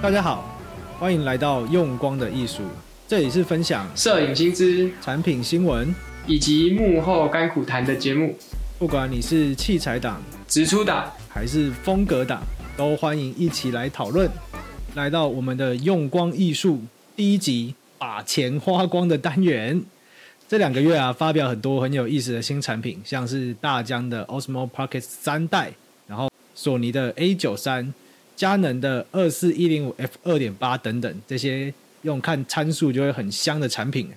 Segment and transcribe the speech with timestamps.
[0.00, 0.44] 大家好，
[1.00, 2.62] 欢迎来到用光的艺术。
[3.08, 5.92] 这里是分享摄影新知、产品新闻
[6.24, 8.32] 以及幕后甘苦谈的节目。
[8.78, 12.40] 不管你是器材党、直出党还是风格党，
[12.76, 14.30] 都欢迎一起来讨论。
[14.94, 16.80] 来到我们的用光艺术
[17.16, 19.82] 第一集，把钱花光的单元。
[20.46, 25.72] 这两个月啊，发表很多很有意思的新产品，像是大疆的 Osmo Pocket 三代，
[26.06, 27.92] 然后索尼的 A 九三。
[28.38, 34.12] 佳能的二四一零五 F 二点八等等，这些用看参数就会很香的产品。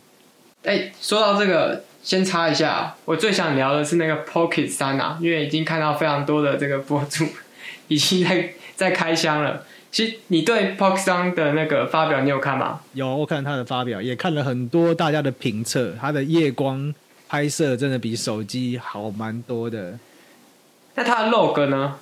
[0.64, 7.26] 哎，说到这个，先插一下，我最想聊的是那个 Pocket 三啊，因为已经看到非常多的这个博主
[7.90, 9.66] 已经在在开箱了。
[9.92, 12.82] 其实你对 Pocket 三的那个发表，你有看吗？
[12.94, 15.96] 有，我看他的发表，也看了很多大家的评测。
[16.00, 16.94] 它的夜光
[17.28, 19.98] 拍摄真的比手机好蛮多的。
[20.94, 21.98] 那它的 log 呢？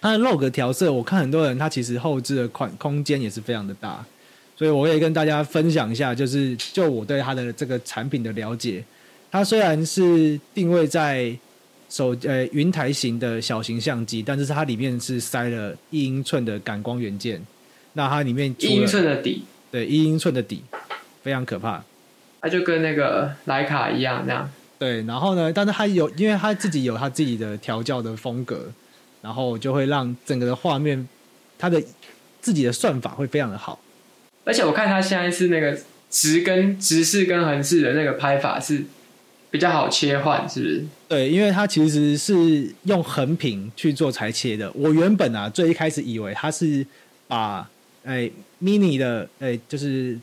[0.00, 4.04] 它的 log 调色，我看很多人他其实后置的宽空间也是非常的大，
[4.56, 8.84] 所以我也跟大家分享一下，就是就我对它的这个产品的了解。
[9.30, 11.36] 它虽然是定位在
[11.88, 17.40] 手呃云台型的小型相机，但是它里面是塞了一英寸的感光元件。
[17.94, 20.62] 那它里面一英寸的底，对，一英寸的底，
[21.22, 21.82] 非常可怕。
[22.40, 24.50] 它就跟那个徕卡一样那样。
[24.78, 28.66] 对，然后呢，但是它有，因为它自己有它自己的调教的风格。
[29.26, 31.08] 然后就会让整个的画面，
[31.58, 31.82] 它的
[32.40, 33.80] 自己的算法会非常的好。
[34.44, 35.76] 而且我看它现在是那个
[36.08, 38.84] 直跟直视跟横视的那个拍法是
[39.50, 40.84] 比较好切换，是不是？
[41.08, 44.70] 对，因为它其实是用横屏去做裁切的。
[44.70, 46.86] 我原本啊，最一开始以为它是
[47.26, 47.68] 把
[48.04, 48.30] 哎
[48.62, 50.16] mini 的哎就是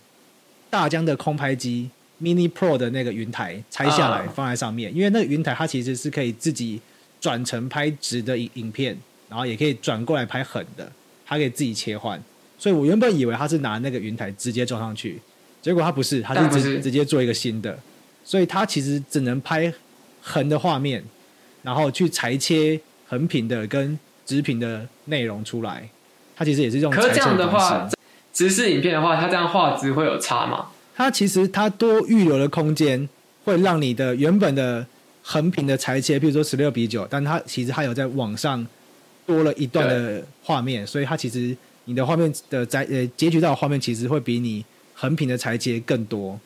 [0.70, 1.90] 大疆的空拍机
[2.22, 6.80] mini pro 的那个云台拆下来放在上面，啊、因为那个云台它其实是可以自己。
[7.24, 8.98] 转成拍直的影影片，
[9.30, 10.92] 然后也可以转过来拍横的，
[11.26, 12.22] 它可以自己切换。
[12.60, 15.22] 所以我原本以为他是拿那个云台直接装上去，
[15.62, 17.80] 结果他不是，他是直直接做一个新的。
[18.26, 19.74] 所以他其实只能拍
[20.22, 21.02] 横的画面，
[21.62, 22.78] 然后去裁切
[23.08, 25.88] 横屏的跟直屏的内容出来。
[26.36, 26.92] 它其实也是用。
[26.92, 27.90] 可是这样的话，
[28.34, 30.68] 直视影片的话，它这样画质会有差吗？
[30.94, 33.08] 它其实它多预留的空间，
[33.46, 34.86] 会让你的原本的。
[35.26, 38.68] 横屏的裁切，比如说十六比九，但它其实它有在网上
[39.26, 44.64] 多了一段的画面，所以它其实你的画面的在呃截取到的画面其实会比你
[44.94, 46.38] 横屏的裁切更多。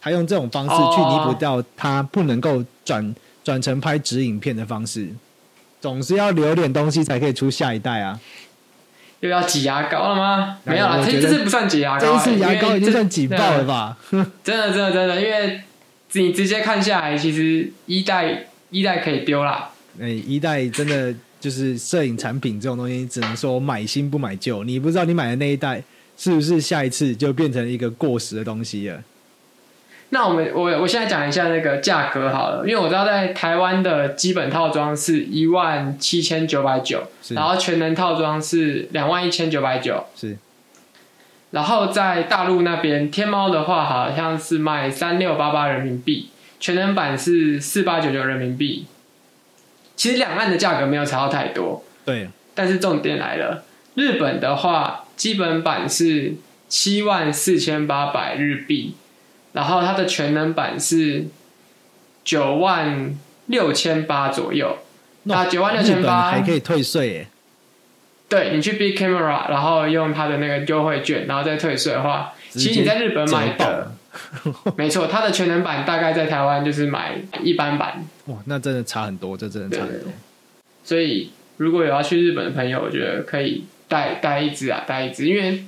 [0.00, 3.14] 他用这种方式去弥补掉它不能够转
[3.44, 5.08] 转成拍直影片的方式，
[5.80, 8.20] 总是要留点东西才可以出下一代啊！
[9.20, 10.58] 又要挤牙膏了吗？
[10.64, 13.96] 没有啦，这这次不算挤牙膏，这次牙膏已经算挤爆了吧？
[14.42, 15.60] 真的真的真的，因为。
[16.22, 19.70] 你直接看下来，其实一代一代可以丢啦。
[20.00, 24.64] 哎，一代真的就是摄影产品这种东西，只能说买新不买旧。
[24.64, 25.82] 你不知道你买的那一代
[26.16, 29.02] 是不是下一次就变成一个过时的东西了？
[30.10, 40.36] 那我们我我现在讲一下那个价格好了，因为我知道在台湾的基本套装是一万七千九百九，然后全能套装是两万一千九百九，是。
[41.56, 46.28] 然后在大陆那边，天猫的话好像是卖三六八八人民币，
[46.60, 48.84] 全能版是四八九九人民币。
[49.96, 52.28] 其实两岸的价格没有差到太多，对。
[52.54, 53.64] 但是重点来了，
[53.94, 56.34] 日本的话，基本版是
[56.68, 58.94] 七万四千八百日币，
[59.54, 61.24] 然后它的全能版是
[62.22, 63.16] 九万
[63.46, 64.76] 六千八左右。
[65.22, 67.26] 那九万六千八还可以退税耶。
[68.28, 73.92] 对，你去 Big Camera，然后用它的那个优惠券，然后再退税的话，其实你在日本买的，
[74.76, 78.04] 没错，它的全能版大概在台湾就是买一般版。
[78.26, 80.10] 哇，那真的差很多，这真的差很多。
[80.82, 85.62] 所以如果有要去日本的朋友，我觉得可以带带一支啊，带一支，因为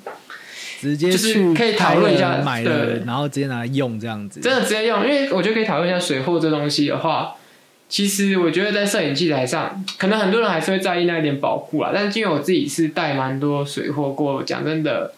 [0.80, 7.36] 直接就是可以讨论一下买的，然后直接拿来用这样子，真的直接用，因为我觉得可以讨论一下水货这东西的话。
[7.88, 11.90] 其实我觉得在摄影器材上，可能很多人还是会在意那一点保护啦。
[11.94, 15.14] 但是因为我自己是带蛮多水货过，讲真的，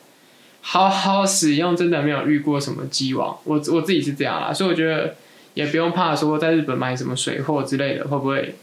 [0.61, 3.37] 好好使用真的没有遇过什么机王。
[3.43, 5.17] 我我自己是这样啦，所以我觉得
[5.55, 8.55] 也不用怕说在日本买什么水货之类的会不会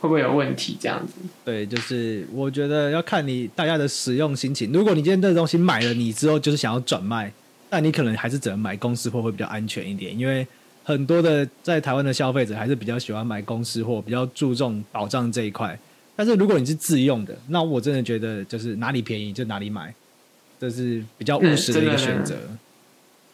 [0.00, 1.14] 会不会有问题这样子。
[1.42, 4.70] 对，就是我觉得要看你大家的使用心情。
[4.70, 7.32] 如果你今天这个东西买了，你之后就是想要转卖，
[7.70, 10.46] 那你可能还是只能买公司货会比较安全一点，因为。
[10.86, 15.76] 很多的在台湾的消费者还是比较喜欢买公司货，比较注重保障这一块。
[16.14, 19.92] 但是如果你是自用的，那我真的觉得就是哪里便宜就哪里买，
[20.60, 22.36] 这是比较务实的一个选择。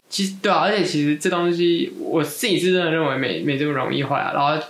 [0.09, 4.31] 其实对啊，而且其实这东西我自己是真的认为没没这么容易坏啊。
[4.33, 4.65] 然后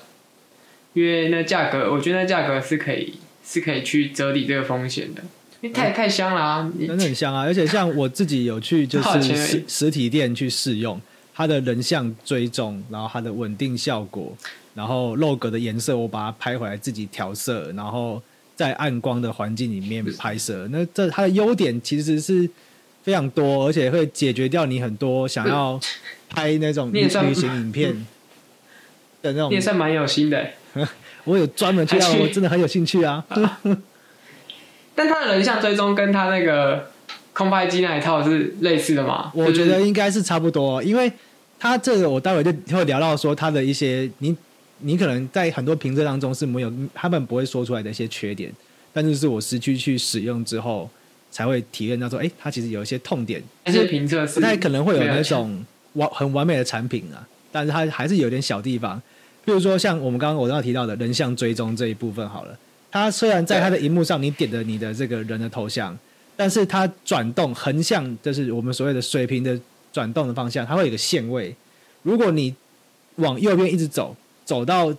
[0.91, 3.13] 因为那价格，我觉得那价格是可以
[3.45, 5.23] 是可以去折抵这个风险的。
[5.61, 7.43] 因为太太香了啊，真的很香啊！
[7.43, 10.99] 而且像我自己有去就是 实实体店去试用
[11.33, 14.35] 它的人像追踪，然后它的稳定效果，
[14.73, 18.21] 然后 logo 的颜色，我把它拍回来自己调色，然后
[18.55, 20.67] 在暗光的环境里面拍摄。
[20.71, 22.49] 那这它的优点其实是
[23.01, 25.79] 非常多，而且会解决掉你很多想要
[26.29, 27.93] 拍那种旅行影片
[29.21, 29.49] 的那种。
[29.49, 30.47] 你也算蛮有心的。
[31.25, 33.23] 我有专门去，我真的很有兴趣啊。
[34.95, 36.91] 但它的人像追踪跟它那个
[37.33, 39.31] 空拍机那一套是类似的吗？
[39.33, 41.11] 我觉得应该是差不多，因为
[41.59, 44.35] 它这个我待会就会聊到说它的一些你
[44.79, 48.51] 你可能在很多评测当中是没有他们不会说出来的一些缺点，
[48.93, 50.89] 但是是我实际去使用之后
[51.31, 53.41] 才会体验到说，哎，它其实有一些痛点。
[53.65, 59.01] 那些评测是不太可能会有那种完很完美的产品啊，但是它还是有点小地方，
[59.43, 62.57] 比如说像我们刚刚我刚刚提到的人像追踪这一部分好了。
[62.91, 65.97] 它虽然在它的荧幕上，你点的你的这个人的头像，
[66.35, 69.59] 但是它转动横向，就是我们所谓的水平的
[69.91, 71.55] 转动的方向，它会有个限位。
[72.01, 72.53] 如果你
[73.15, 74.93] 往右边一直走，走到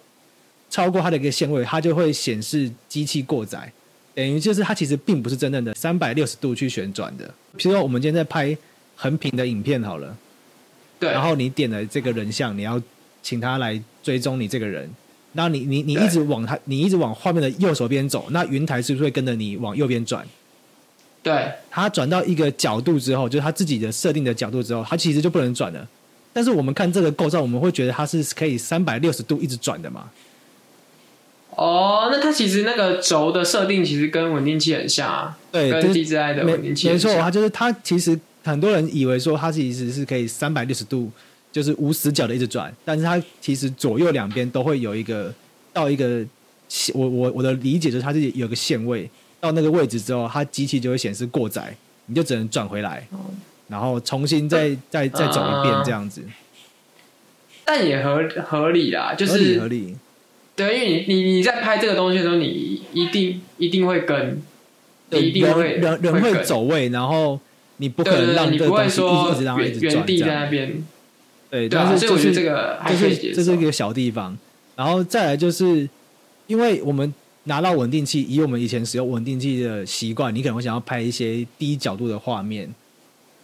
[0.71, 3.71] 超过它的一个限位，它就会显示机器过载，
[4.15, 7.27] 等于就是它其实并不是真正的三百六十度去旋转的。
[7.59, 8.57] 譬如说，我们今天在拍
[8.97, 10.17] 横屏的影片好了，
[10.99, 12.81] 对，然后你点了这个人像，你要
[13.23, 14.89] 请他来追踪你这个人。
[15.33, 20.25] 那你你你一直往他，你一直往画面的右手边走，那云台是不是会跟着你往右边转？
[21.25, 25.89] 对，它转到一个角度之后，就是它自己的设定的角度之后，它其实就不能转了。
[26.33, 30.11] 但是我们看这个构造，我们会觉得它是可以三百六十度一直转的嘛？
[31.57, 41.11] 哦，那它其实那个轴的设定其实跟稳定器很像啊，对，跟 DJI 的稳定器没错，它就是它其实很多人以为说它其实是可以三百六十度。
[41.55, 45.33] 就是无死角的一直转，但是它其实左右两边都会有一个
[45.73, 46.21] 到一个，
[46.93, 49.09] 我我我的理解就是它是有个限位，
[49.45, 51.77] 到那个位置之后，它机器就会显示过载，
[52.07, 53.07] 你就只能转回来，
[53.69, 56.23] 然后重新再再再走一遍这样子。
[57.67, 59.97] 但也合合理啦，就是合理合理。
[60.57, 64.41] 对，因为你你你在拍这个东西的时候，你一定一定会跟，
[65.11, 67.39] 你一定会人人会走位，然后
[67.77, 70.83] 你不可能让这个东西一直让它一直转原地在那边。
[71.51, 74.37] 对，但是就是这个，就是这是一个小地方，
[74.75, 75.89] 然后再来就是，
[76.47, 77.13] 因为我们
[77.45, 82.69] 拿到稳定器，以我们以前使用稳定器的习惯，你可能会想要拍一些低角度的画面，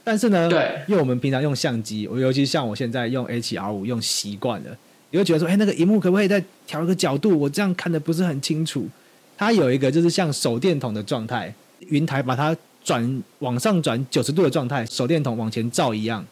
[0.02, 4.76] 但是呢，对，因为我们平常用相机，我尤其像我现在用 H R 五用习惯了，
[5.10, 7.38] 你会觉得说，哎，那个荧幕可不可以再调一个角度？
[7.38, 8.88] 我这样看的不是很清楚。
[9.36, 11.54] 它有一个就是像手电筒的状态，
[11.88, 16.24] 云台把它转往上转九十度的状态，手电筒往前照一样，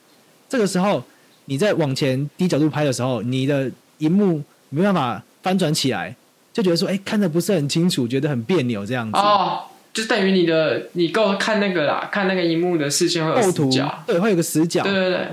[0.49, 1.03] 这个时候。
[1.51, 4.39] 你在往前低角度拍的时候，你的荧幕
[4.69, 6.15] 没办法翻转起来，
[6.59, 9.17] 就觉得说，哎、欸，看的不是很清楚，觉得很别扭这样子。
[9.17, 9.63] 哦，
[9.95, 14.83] 就等于你的你够看那个啦，看那个荧幕的视线会有死角，对，会有个死角。
[14.83, 15.29] 对对对，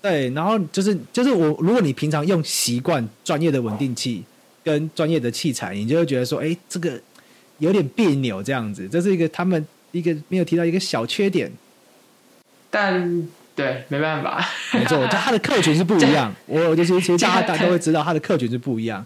[0.00, 4.22] 对，然后就是就是我，如果你平常用习惯专业的稳定器
[4.62, 6.92] 跟专业的器材，你就会觉得说，哎、欸，这个
[7.58, 11.50] 有点别扭这样子，这是一个他们一个没有提到一个小缺点，
[12.70, 13.28] 但。
[13.52, 16.32] 对，没办法，没错，就他的客群是不一样。
[16.46, 19.04] 我就是其实大家大家都会知道，他的客群是不一样，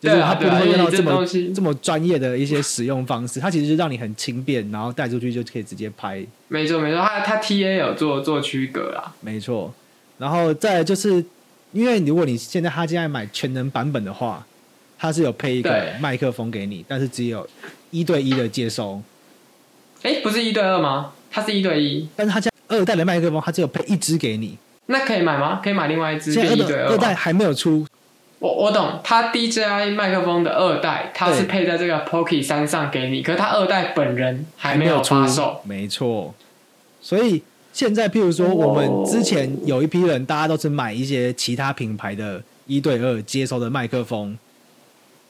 [0.00, 3.40] 就是它不会用到这么这么专业的一些使用方式。
[3.40, 6.24] 它其实是让你很轻便，然后带出去就可以直接拍。
[6.48, 9.12] 没错，没错，它它 TA 有做做区隔啦。
[9.20, 9.72] 没错，
[10.18, 11.24] 然后再就是，
[11.72, 14.46] 因为如果你现在他现在买全能版本的话，
[14.98, 17.48] 它是有配一个麦克风给你，但是只有
[17.90, 19.02] 一对一的接收。
[20.02, 21.12] 哎，不是一对二吗？
[21.30, 22.50] 它是一对一，但是他家。
[22.68, 25.60] 二代的麦克风，它只有配一支给你，那可以买吗？
[25.62, 26.32] 可以买另外一支。
[26.32, 27.86] 现在二代还没有出。
[28.38, 35.60] 我我懂，它 DJI 麦克风的二代，它是配在这个 Pocket 三上给你，可是它二代本人还没有发售。
[35.64, 36.34] 没错，
[37.00, 44.36] 所以现在，譬如说，我们之前有一批人，大家都是买一些其他品牌的一对二接收的麦克风，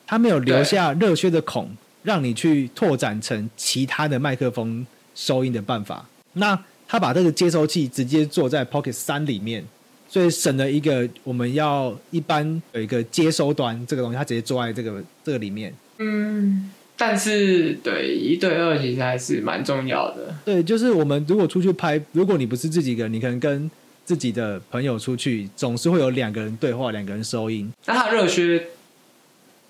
[0.07, 1.71] 它没有留下热靴的孔，
[2.03, 4.85] 让你去拓展成其他的麦克风
[5.15, 6.05] 收音的办法。
[6.33, 6.59] 那
[6.89, 9.65] 他把这个接收器直接做在 Pocket 三里面，
[10.09, 15.75] 所以省了一个我们要一般有一个接收端这个东西，它直接做在这个这个里面。
[15.99, 20.35] 嗯，但是对一对二其实还是蛮重要的。
[20.45, 23.71] 对，就是我们如果出去拍，如果你不是自己一个人，你可能跟
[24.05, 27.71] 自己的朋友出去，总是会有两个人对话，两个人收音。
[27.87, 28.67] 那它热靴，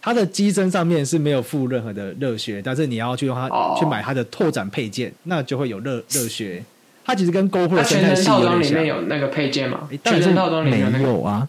[0.02, 6.62] 它的机身上面是没有附任何的热靴，但是你要去用它、哦、去买它的拓展配件，那就会有热热靴。
[7.06, 9.88] 它其实跟 GoPro 生态系统里面有那个配件吗？
[10.04, 11.48] 全身套装里面有、那个、没有啊。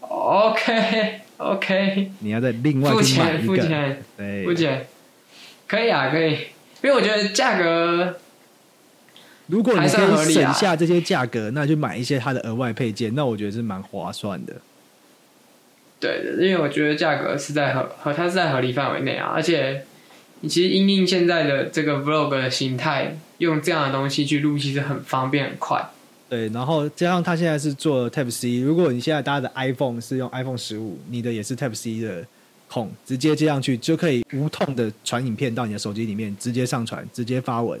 [0.00, 2.90] OK OK，你要再另外。
[2.90, 4.02] 付钱付钱，
[4.44, 4.86] 付钱，
[5.66, 6.32] 可以啊，可以。
[6.82, 8.16] 因为我觉得价格，
[9.46, 14.54] 如果你可以省下这些价格，那就买一些它的额外配件，那我觉得是蛮划算的。
[15.98, 19.86] 对的，因为我觉得价格是在合合，它是在合理范围内啊，而且
[20.40, 25.84] 你其实因应现在的这个 vlog 的形态，用这样的东西去录，其实很方便很快。
[26.28, 32.26] 对，然后加上它现在是做 Type C，如果你现在搭的 iPhone 是用 iPhone 十五，你的也是 Type C 的
[32.66, 37.80] 孔，直接接上去就可以无痛的传影片到你的手机里面，直接上传，直接发文，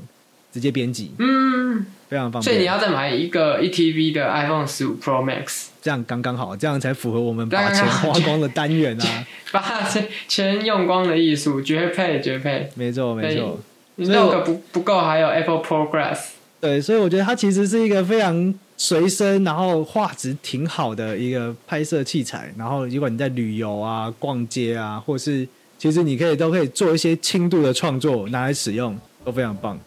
[0.52, 2.42] 直接编辑，嗯，非常方便。
[2.42, 13.58] 所以你要再买一个一 TB 的 iPhone 十五 Pro Max，这样刚刚好，这样才符合我们把钱花 光的单元啊， 把钱钱用光的艺术，绝配绝配，没错没错。
[13.96, 16.18] 你那个不不够，还有 Apple Progress。
[16.60, 22.52] 对，所以我觉得它其实是一个非常随身，然后画质挺好的一个拍摄器材。
[22.56, 25.46] 然后，如果你在旅游啊、逛街啊，或是
[25.78, 29.78] 其实你可以都可以做一些轻度的创作拿来使用，都非常棒。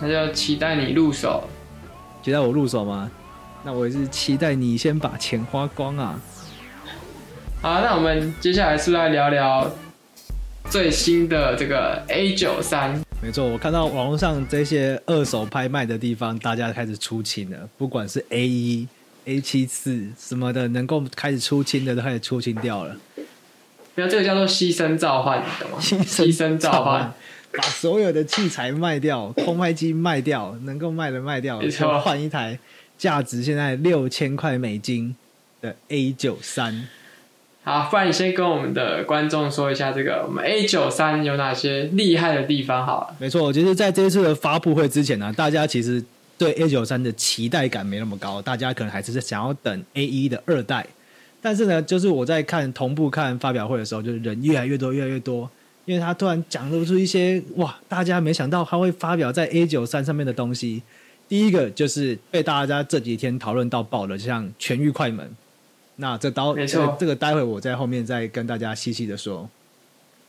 [0.00, 1.42] 那就期待你入手，
[2.22, 3.10] 期待我入手吗？
[3.64, 6.20] 那我也是期待你先把钱花光啊。
[7.60, 9.68] 好，那我们接下来是来聊聊
[10.68, 13.00] 最新的这个 A 九三？
[13.22, 17.68] 没错，我看到网络上这些二手拍卖的地方，大家开始出清了。
[17.78, 18.86] 不管是 A 一、
[19.24, 22.96] A 七四什么的，能够开始出清的都开始出清掉了。
[23.94, 25.78] 没有，这个叫做牺牲召唤，你懂吗？
[25.80, 27.12] 牺牲召唤，
[27.52, 31.60] 把所有的器材卖掉，空拍机卖掉，能够卖的卖掉，
[32.02, 32.58] 换一台
[32.98, 35.16] 价值现在六千块美金
[35.60, 36.86] 的 A 九三。
[37.68, 43.16] 好，不然你先跟我们的观众说一下这个我们 A 九三有哪些厉害的地方好了。
[43.18, 46.00] 没错，其实在这一次的发布会之前呢，大家其实
[46.38, 50.86] 对 A 九三的期待感没那么高，大家可能还是在想要等 A 一的二代。
[51.42, 55.50] 但是呢，就是我在看同步看发表会的时候，就是人越来越多，越来越多，
[55.86, 60.84] 因为他突然讲露出一些哇，大家没想到他会发表在 A 九三上面的东西。
[61.28, 65.28] 第一个就是被大家这几天讨论到爆的，像全域快门。
[65.96, 69.48] 那这刀，没错，这个待会我在后面再跟大家细细的说。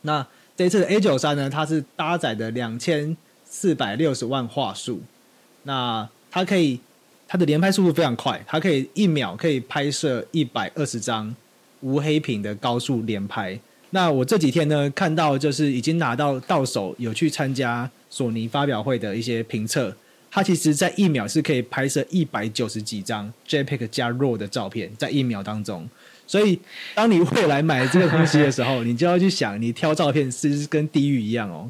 [0.02, 5.02] 那这一次的 A 九三呢，它是搭载的两千四百六十万画素。
[5.64, 6.80] 那它可以，
[7.26, 11.34] 它的连拍速度非常快，它可以一秒可以拍摄一百二十张
[11.80, 13.58] 无黑屏的高速连拍。
[13.90, 19.94] 那我这几天呢，看到就是已经拿到到手，有去参加索尼发表会的一些评测。
[20.38, 25.88] 它其实，在一秒是可以拍摄一百九十几张 JPEG 加 RAW 的照片，在一秒当中。
[26.28, 26.60] 所以，
[26.94, 31.68] 当你未来买这个东西的时候，你就要去想，你挑照片是不是跟地狱一样哦？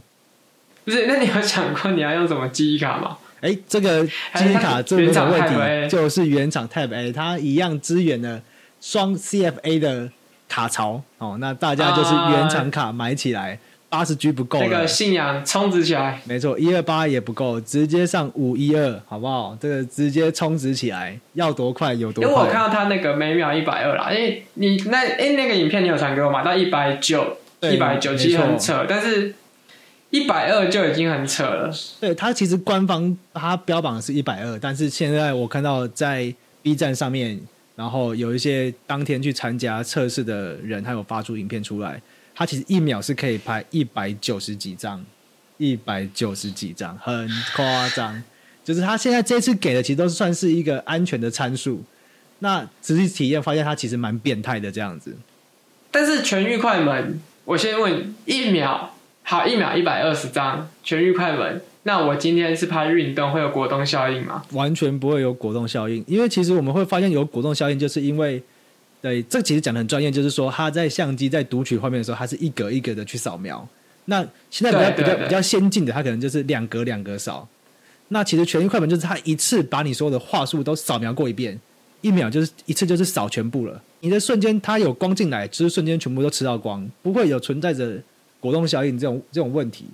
[0.84, 3.16] 不是，那你有想过你要用什么记忆卡吗？
[3.40, 8.42] 哎，这个记忆卡这没有问题，就是原厂 Type A，它一样支援了
[8.82, 10.10] 双 CFA 的
[10.46, 11.38] 卡槽哦。
[11.40, 13.58] 那大家就是原厂卡买起来。
[13.90, 19.56] 八十 G 不够，这个信仰充值起来，没错，一二八也不够，直接上五一二，好不好？
[19.58, 22.30] 这个直接充值起来，要多快有多快。
[22.30, 26.44] 因为我看到他那个每秒一百二啦，因为你那哎那个影片你有传给我吗？
[26.44, 29.34] 到一百九，一百九其实很扯，但是
[30.10, 31.70] 一百二就已经很扯了。
[31.98, 36.30] 对，他其实官方他标榜的是一百二，但是现在我看到在
[36.62, 37.40] B 站上面，
[37.74, 41.98] 然后有一些当天去参加测试的人，他有发出影片出来。
[42.38, 45.04] 它其实一秒是可以拍一百九十几张，
[45.56, 48.22] 一百九十几张，很夸张。
[48.62, 51.82] 就是它现在这次给的，其实都算是一个安全的参数。
[52.38, 55.16] 那实际体验发现，它其实蛮变态的这样子。
[55.90, 58.90] 但是全域快门，我先问一秒，
[59.24, 61.60] 好，一秒一百二十张全域快门。
[61.82, 64.44] 那我今天是拍运动，会有果冻效应吗？
[64.52, 68.40] 完全不会有果冻效应，因为其实我们会发现有果冻效应，就是因为。
[69.00, 73.66] 对，这其实讲的很专业，就是说他在相机在读取画面的时候，它是一格一格的去扫描。
[74.06, 77.46] 那现在比较比较比较先进的，它可能就是两格两格扫。
[78.08, 81.58] 那其实全域快门就是它一次把你所有的话术都扫描过一遍，
[82.00, 83.80] 一秒就是一次就是扫全部了。
[84.00, 88.02] 你的瞬间它有光进来，就是瞬间全部都吃到光，不会有存在着
[88.40, 89.84] 果冻效应这种这种问题。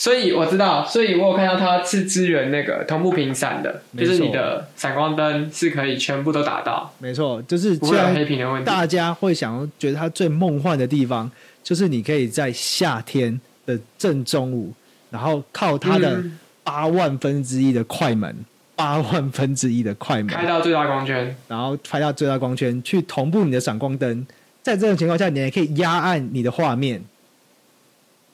[0.00, 6.90] 所以我知道，所以我有看到它是支援那个同步频闪的，就是你的闪光灯是可以全部都打到。
[6.98, 8.64] 没错，就是不会有黑屏的问题。
[8.64, 11.30] 大家会想要觉得它最梦幻的地方，
[11.62, 14.72] 就是你可以在夏天的正中午，
[15.10, 16.24] 然后靠它的
[16.64, 18.34] 八万分之一的快门，
[18.74, 24.26] 八、嗯、万分之一的快门开到最大光圈，然后拍到最大光圈去同步你的闪光灯。
[24.62, 27.04] 在这种情况下，你还可以压暗你的画面。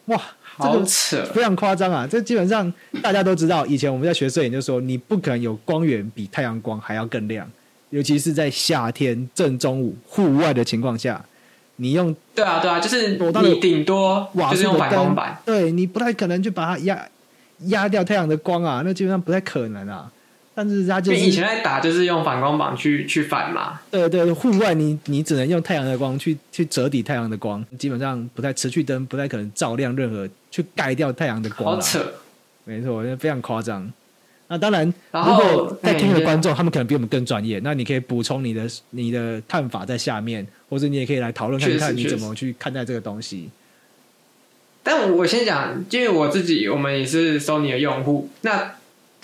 [0.05, 0.23] 哇！
[0.57, 2.07] 好扯，非常夸张啊！
[2.11, 2.73] 这基本上
[3.03, 7.47] 大家都知道，以前我们在学摄影就说，你不可能有光源比太阳光还要更亮，
[7.91, 11.23] 尤其是在夏天正中午户外的情况下，
[11.77, 17.07] 你用对啊对啊，就是你顶多瓦数的就是用反光灯板，，对你不太可能去把它压
[17.67, 20.11] 压掉太阳的光啊，那基本上不太可能啊。
[20.57, 31.77] 但是它就是以前在打就是用反光板去去反嘛，对对，户外你你只能用太阳的光去去折抵太阳的光，基本上不太持续灯不太可能照亮任何去盖掉太阳的光啦。
[31.77, 32.01] 好扯。
[32.65, 33.93] 没错，非常夸张。
[34.49, 43.51] 那当然，如然后果在听的哎观众，他们可能比我们更专业，那你可以补充你的你的看法在下面，或者你也可以来讨论看看你怎么去看待这个东西。
[44.83, 48.76] 但我先讲，因为我自己我们也是 Sony 的用户，那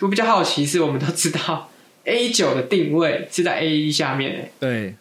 [0.03, 1.71] 我比较好奇是，我们都知道
[2.05, 4.95] A 九的定位是在 A 一下面诶，对，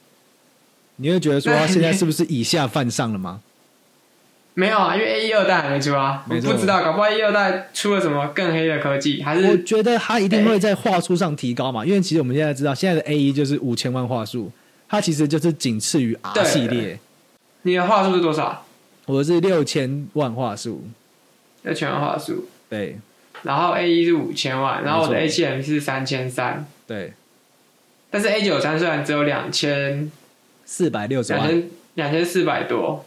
[0.98, 3.42] 你会觉得说那现在是不是以下犯上了吗？
[4.54, 14.52] 没有啊，因为 A 一二代还没出啊，我不知道，搞不好 A 一二代出了什么更黑的科技，还是我是觉得它一定会在画素上提高嘛，因为其实我们现在知道，现在的 A 一就是五千万画素，
[14.88, 17.00] 它其实就是仅次于 R 系列，
[17.64, 18.66] 你的画素是多少？
[19.08, 20.84] 我是六千万画素，
[21.64, 23.00] 要全画素，对
[23.44, 27.14] 然后 A 一是五千万，然后我的 A 错七 M 是三千三，对，
[28.10, 30.12] 但是 A 九三虽然只有两千
[30.66, 33.06] 四百六十万，两千两千四百多，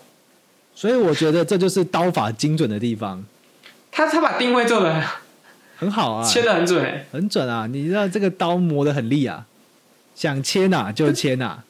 [0.74, 3.24] 所以我觉得这就是刀法精准的地方，
[3.92, 5.02] 他他把定位做的
[5.76, 7.06] 很好啊，切的很准诶。
[7.12, 7.66] 很准啊！
[7.66, 9.46] 你知道这个刀磨的很利啊，
[10.14, 11.62] 想切哪就切哪，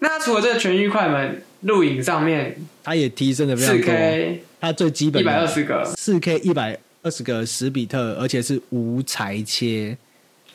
[0.00, 3.86] 那除了这个全域快门录影上面它也提升的非常四多。
[3.86, 9.96] K 它最基本一百二十个四 K 一百二十个十比特，而且是无裁切。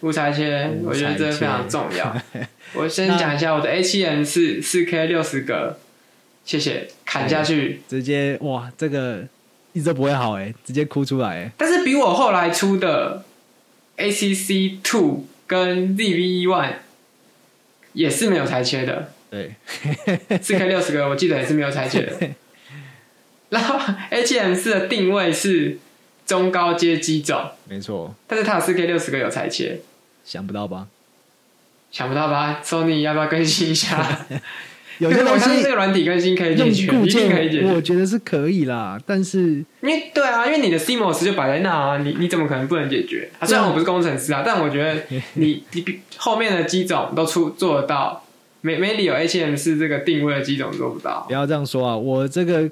[0.02, 2.16] 无裁切，我觉得这非常重要。
[2.76, 5.80] 我先讲一下我的 A 七 M 四四 K 六十格，
[6.46, 7.82] 谢谢，砍下去。
[7.90, 9.24] 直接哇，这个
[9.72, 11.52] 一直都不会好哎，直接哭出来哎。
[11.58, 13.24] 但是比我后来出的
[13.98, 16.74] ACC Two 跟 ZV One
[17.94, 19.56] 也是没有裁切的，对，
[20.40, 22.30] 四 K 六十格我记得也是没有裁切的。
[23.50, 23.80] 然后
[24.10, 25.78] A 7 M 四的定位是
[26.26, 29.82] 中高阶机种，没错，但是它有四 K 六十个有裁切。
[30.24, 30.88] 想不到吧？
[31.92, 34.26] 想不到吧？Sony 要不要更新一下？
[35.00, 37.74] 有些东西这个软体更新可以解决，固一定可以解件，决。
[37.74, 39.00] 我觉得是可以啦。
[39.06, 39.40] 但是
[39.82, 43.30] 因为对啊，因为你的 CMOS 就摆在那啊，你你怎么可能不能解决？
[43.40, 45.02] 啊，虽然我不是工程师啊，但我觉得
[45.34, 45.84] 你你
[46.18, 48.24] 后面的机种都出做得到，
[48.62, 51.34] 没没理由 A7M 是这个定位的机种做不到不。
[51.34, 52.70] 要这样说啊，我这个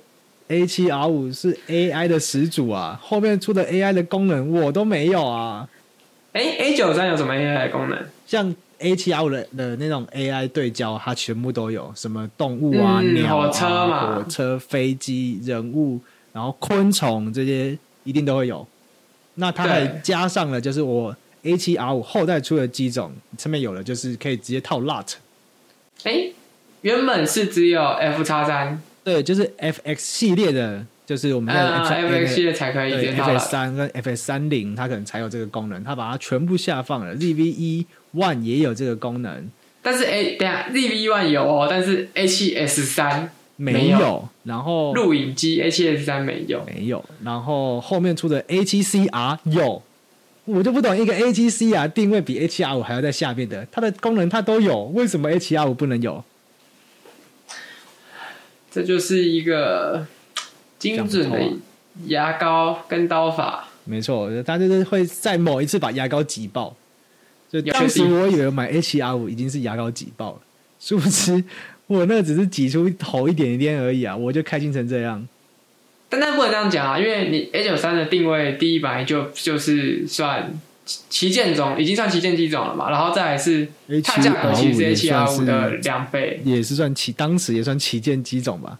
[0.51, 5.65] A 七 R 五是 AI 的始祖啊，后面出的 AI 的功能我都没有啊。
[6.33, 7.97] 哎，A 九三有什么 AI 的功能？
[8.27, 16.01] 像 A 七 R 五的的那种 AI 对焦，它全部都有，什么动物啊、嗯鸟啊、火车嘛火车、飞机、人物，
[16.33, 18.67] 然后昆虫这些一定都会有。
[19.35, 25.13] 那它还加上了，就是我 A 七 R 五后代出的机种，上面有了，就是可以直接套 LUT。
[26.03, 26.25] 哎，
[26.81, 33.39] 原本是只有 F 叉三，对，就是 FX 系列的，就是我们在的嗯 F-，F X 系列才可以直对接套 FS 了。
[33.39, 37.15] 三跟 FS 三零，它可能才有这个功能，它把它全部下放了。
[37.15, 39.49] ZV 一 One 也有这个功能，
[39.81, 46.63] 但是 A 等下 ZV One 有哦，但是 A 7 S 三没没有然后录影机 A 7 S 三没有。
[46.65, 49.81] 没有，然后后面出的 A 七 CR 有，
[50.45, 56.23] 我就不懂一个 A 七 CR 定位比 A 七 R 五还要在下面的，它的功能它都有，为什么 A 七 R 五不能有？
[58.71, 60.07] 这就是一个
[60.79, 61.39] 精准的
[62.05, 63.67] 牙膏跟刀法。
[63.83, 66.75] 没错，他就是会在某一次把牙膏挤爆。
[67.51, 70.39] 就有当时我以为买 H 七 R 五已经是牙膏挤爆了，
[70.79, 71.43] 殊不知
[71.87, 75.27] 我那只是挤出头一点点而已啊，我就开心成这样。
[76.07, 80.53] 但那不能这样讲啊，因为你 H 九三的定位第一版就就是算
[80.85, 83.67] 旗舰种，已经算旗舰机种了嘛，然后再来是
[84.03, 88.79] 它七价格其实是 A 也七 R 算五的是两倍，也是算旗，当时也算旗舰机种吧。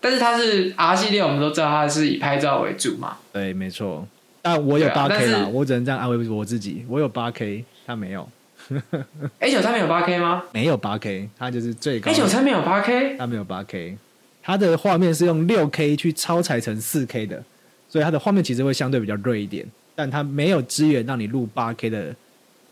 [0.00, 3.16] 但是它是 R 系列，我们都知道它是以拍照为主嘛。
[3.32, 4.06] 对，没错。
[4.40, 8.28] 但我有八 K 啦，我只能这样安慰我自己，我有八 K，它没有。
[9.40, 13.96] A 九三没有八 K 吗没有八 K，它就是最高？A 九三没有八 K，它没有八 K，
[14.42, 17.42] 它的画面是用六 K 去超裁成四 K 的，
[17.88, 19.66] 所以它的画面其实会相对比较锐一点，
[19.98, 22.14] 但它没有资源让你录八 K 的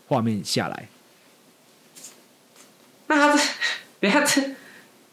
[0.07, 0.87] 画面下来。
[3.07, 3.43] 那它这
[3.99, 4.41] 等一下这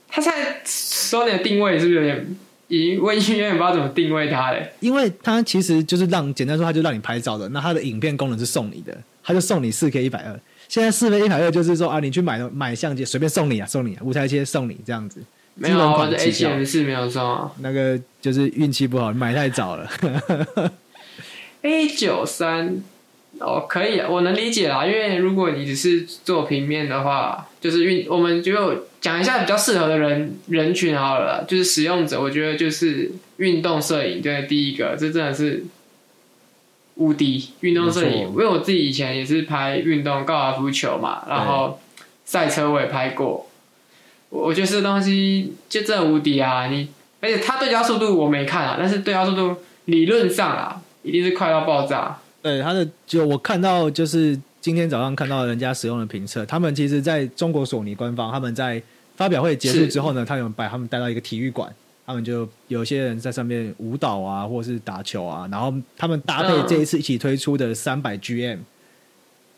[0.08, 2.36] 它现在 Sony 的定位是不是有点
[2.68, 4.70] 已经我已经有点不知道怎么定位它嘞？
[4.78, 7.48] 因为它其实就是让简单说，它就让你拍照的。
[7.48, 10.40] 那它的影片功能是送你的，它就送你四 K 一百二。
[10.68, 15.20] 现在四 K 一百二就是说啊，你去买买相机随便送你啊，送你啊，无裁切送你这样子。
[15.56, 17.50] 没有啊，我的 A 七 M 四没有送啊。
[17.58, 19.90] 那个就是运气不好，买太早了。
[21.64, 22.82] A 九三
[23.38, 24.84] 哦，可以，我能理解啦。
[24.84, 32.20] 因为如果你只是做平面的话，就是运，我们就讲一下比较适合的人人群好了啦，就是使用者。
[32.20, 35.64] 我觉得就是运动摄影，对，第一个，这真的是
[36.96, 38.28] 无敌运动摄影。
[38.28, 41.80] 因为我自己以前也是拍运动高尔夫球嘛，然后
[42.26, 43.48] 赛车我也拍过。
[44.28, 46.66] 我觉得这东西就真的无敌啊！
[46.66, 46.88] 你
[47.20, 52.18] 而且它对焦速度我没看啊，但是对焦速度理论上啊，一定是快到爆炸。
[52.42, 58.82] 对他的，就我看到，就是今天早上看到人家使用的评测，他们其实在中国索尼官方，他们在
[59.16, 61.72] 发表会结束之后呢，他们把他们带到一个体育馆，
[62.04, 68.58] 他们就有些人在上面舞蹈啊，或者是打球啊，然后他们搭配这一次一起推出的三百 GM，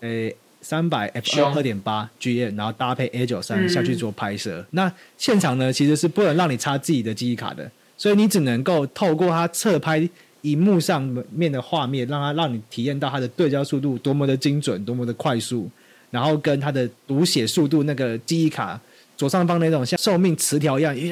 [0.00, 4.60] 诶，三百 F 二二点八 GM，然后搭配 A 九三下去做拍摄。
[4.60, 10.08] 嗯、那现场呢，其实是不能让你插自己的记忆卡的，所以你只能够透过它侧拍。
[10.42, 15.68] 荧幕上面的画面，让它让你体验到它的对焦速度多么的精准，多么的快速，
[16.10, 18.80] 然后跟它的读写速度，那个记忆卡
[19.16, 21.10] 左上方那种像寿命磁条一样，一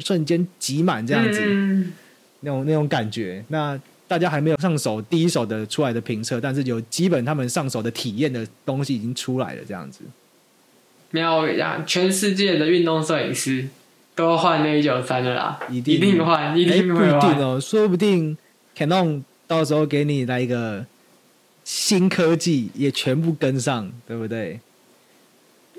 [0.00, 1.92] 瞬间挤满这样子，嗯、
[2.40, 3.44] 那种那种感觉。
[3.48, 3.78] 那
[4.08, 10.00] 大家还没有上手第一手的出来的评测，但是有基本他们上手的体验的东西已经出来了，这样子。
[11.10, 13.68] 没有，呀全世界的运动摄影师
[14.14, 18.36] 都换那一九三的啦，一定一定换，一定会换，不一定哦，说不定。
[18.80, 20.86] Canon 到时候给你来一个
[21.64, 24.58] 新科技，也全部跟上，对不对？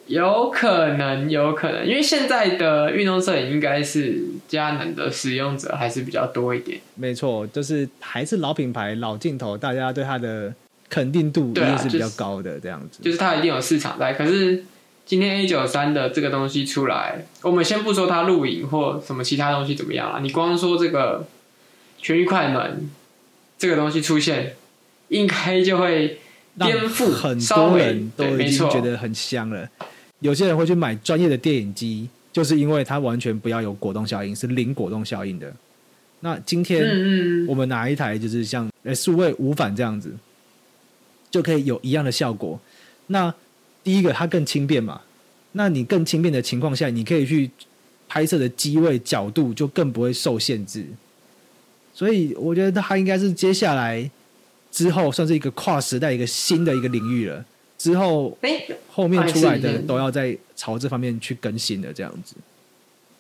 [0.06, 6.80] 有可能，有可能，因为现在的运动摄影应该是佳能的使用者还是比较多一点。
[6.94, 10.54] 没错，就是还是老品牌、老镜头，大家对它的
[10.88, 13.02] 肯定度一定是比较高的，这样子。
[13.02, 14.14] 就是它一定有市场在。
[14.14, 14.64] 可是
[15.08, 21.26] 今天 A 九三的这个东西出来，我们先不说它录影或什么其他东西怎么样啊，你光说这个。
[22.02, 22.90] 全域快门
[23.58, 24.56] 这个东西出现，
[25.10, 26.20] 应该就会
[26.60, 29.70] 颠覆很多人都已经觉得很香了。
[30.20, 35.54] 有些人会去买专业的电影机，就是因为它完全不要有果冻效应，是零果冻效应的。
[36.22, 40.12] 那今天我们拿一台就是像呃数位无反这样子，
[41.30, 42.60] 就可以有一样的效果。
[43.08, 43.34] 那
[43.84, 45.02] 第一个它更轻便嘛，
[45.54, 47.50] 那你更轻便的情况下，你可以去
[48.08, 50.86] 拍摄的机位角度就更不会受限制。
[51.94, 54.10] 所以我觉得它应该是接下来
[54.72, 57.44] 之后算是一个跨时代一个新的一个领域了。
[57.78, 58.38] 之后，
[58.92, 62.36] 后面出来的都要在朝这方面去更新的这样子。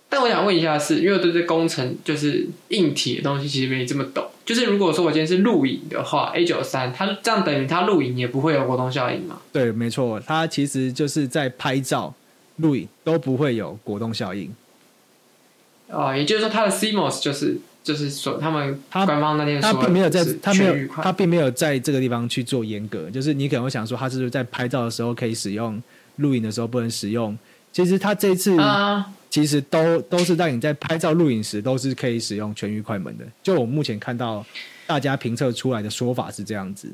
[0.07, 4.23] 但我想问一下是，是因为对这工程就是硬体的东西其实没这么懂。
[4.45, 9.41] 就是如果说我今天是录影的话，A 九三它这样等于它录影也不会有果冻效应吗？
[9.51, 12.13] 对，没错，它其实就是在拍照、
[12.57, 14.53] 录影都不会有果冻效应。
[15.87, 17.57] 哦，也就是说它的 CMOS 就是。
[17.83, 23.09] 就是说，他们官方那天说，他并没有在，他没有，他并没有在这个地方去做严格。
[23.09, 25.81] 就是你可能会想说，他是不是在拍照的时候可以使用，
[26.17, 27.37] 录影的时候不能使用？
[27.71, 28.55] 其实他这次
[29.29, 33.25] 其实都都是让你在拍照、录影时都是可以使用全域快门的。
[33.41, 34.45] 就我目前看到
[34.85, 36.87] 大家评测出来的说法是这样子，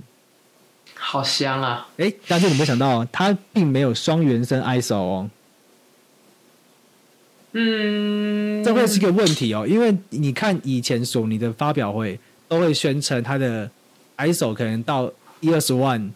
[0.94, 1.90] 好香啊！
[1.98, 5.30] 哎，但是你没想到，它并没有双原生 ISO 哦。
[7.60, 13.68] 嗯，这会是个问题哦，因为你看以前索尼的发表会都会宣称它的
[14.18, 16.12] ISO 可能到一二十万、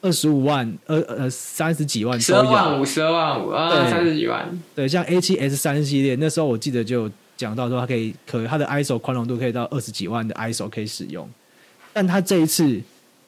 [0.00, 4.58] 二十五万、二呃三十几万，十二万五、十二万五啊，三十几万。
[4.74, 11.28] 对，像 A 七 S 三系列，那时候我记得就讲到说它可以可它的 ISO 宽容度可以到二十几万的 ISO 可以使用，
[11.92, 12.80] 但它这一次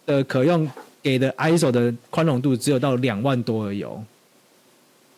[0.07, 0.67] 的可用
[1.03, 4.03] 给的 ISO 的宽容度只有到两万多而已哦。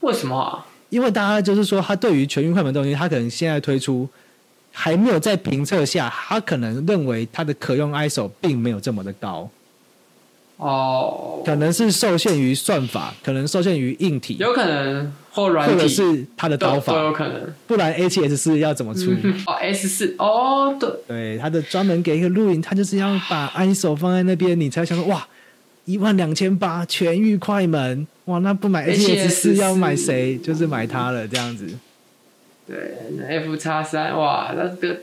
[0.00, 0.66] 为什么啊？
[0.92, 4.06] 因为大家就是说，他对于全域快门东西，他可能现在推出
[4.70, 9.48] 还没有在评测下，他可能认为它的可用 ISO 并没有这么的高。
[10.58, 17.54] 哦，可能是受限于算法，可能受限于硬体，有可能或软体，或者是它的刀法都有可能。
[17.66, 19.12] 不然 A 七 S 四要怎么出？
[19.48, 25.26] 哦，S 四哦，对，对，它的专门给一个录影，它就是要把 ISO 放在那边，你才想说哇。
[25.84, 28.38] 一万两千八全域快门，哇！
[28.38, 30.38] 那不买七 S 四要买谁？
[30.38, 31.66] 就是买它了，这样子。
[32.66, 32.76] 对
[33.26, 35.00] ，F 叉三，哇，那个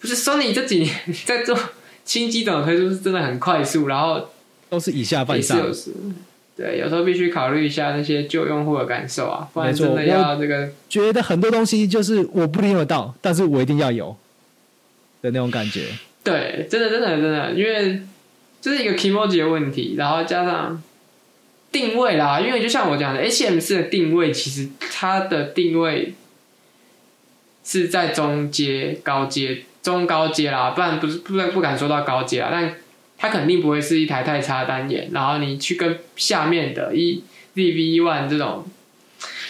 [0.00, 0.94] 不是 Sony 这几年
[1.26, 1.58] 在做
[2.04, 4.30] 新机种推出是真的很快速，然后
[4.70, 5.60] 都是以下犯上。
[6.56, 10.70] 对，有时候必须考虑一下那些旧用户的感受啊，不然真的要这个。
[10.88, 14.16] 觉得很多东西就是我不一定用得到，但是我一定要有
[15.22, 15.82] 的那种感觉。
[16.24, 18.00] 对，真的，真的，真的，因为。
[18.60, 20.82] 这是一个 keyboard 的问题，然后加上
[21.70, 26.14] 定位啦，因为就像我讲的，A7M4 的定位其实它的定位
[27.64, 32.74] 是在中阶、高阶、中高阶啦，不然不是不不敢说到高阶啦，但
[33.18, 35.10] 它肯定不会是一台太差的单眼。
[35.12, 37.22] 然后你去跟下面的一
[37.54, 38.64] ZV One 这种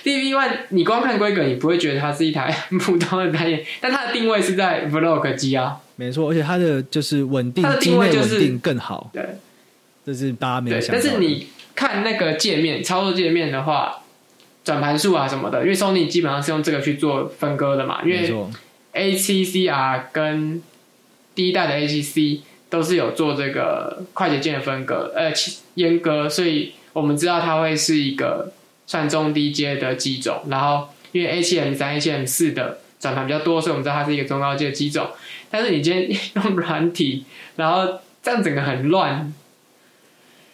[0.02, 2.50] ZV One，你光看规格，你不会觉得它是一台
[2.80, 9.22] 普通的单眼，但它的定位是在 Vlog 机啊，没错，而且它的就是稳定，它的定位就是定更好，对，
[10.06, 11.00] 这是大家没有想到。
[11.00, 11.48] 但是你
[11.78, 14.02] 看那个界面，操作界面的话，
[14.64, 18.34] 转盘数啊什么的，因为 Sony 基本上是用这个去做分割的嘛，因为
[18.92, 20.60] ACCR 跟
[21.36, 25.32] 第一代的 ACC 都是有做这个快捷键的分割，呃，
[25.76, 28.52] 阉割，所以我们知道它会是一个
[28.84, 30.40] 算中低阶的机种。
[30.48, 35.06] 然后因为 A7M 三、A7M 四的转盘比较多，所以我们知道它是一个中高阶的机种。
[35.48, 39.32] 但是你今天用软体，然后这样整个很乱，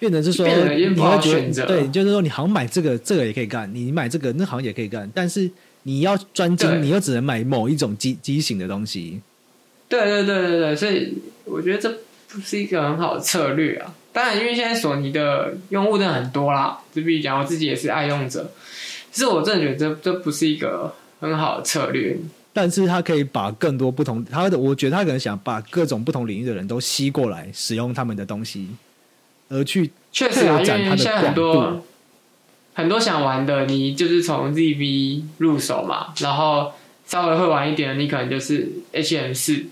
[0.05, 1.65] 变成是说变得也不好选择。
[1.65, 5.11] 对，就是说你好像买这个，这个也可以干；你买这个，那好像也可以干。
[5.15, 5.51] 但是
[5.85, 9.23] 你要专精，你又只能买某一种机机型的东西。
[9.89, 11.15] 对对对对对，所以
[11.47, 11.91] 我觉得这
[12.29, 13.95] 不是一个很好的策略啊。
[14.13, 18.53] 当然，因为现在索尼的用户真的很多啦，就比如讲我自己也是爱用者，
[19.11, 22.15] 其实我真的觉得这这不是一个很好的策略。
[22.53, 28.69] 但是他可以把更多不同，他的我觉得他可能想把各种不同领域的人都吸过来使用他们的东西，
[29.55, 31.85] 而去确实啊，因为现在很多
[32.75, 36.73] 很多想玩的，你就是从 ZV 入手嘛，然后
[37.07, 39.67] 稍微会玩一点的，你可能就是 HM 四。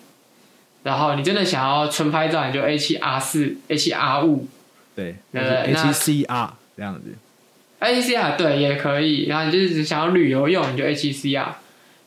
[0.85, 4.49] 然后你真的想要纯拍照，你就 A 七 R 四、A 七 R 五，
[4.97, 7.03] 对，那 A 七 C R 这样子。
[7.79, 11.57] A 七 C R 对也可以，然后你就是想要旅游用，你就 A 七 C R。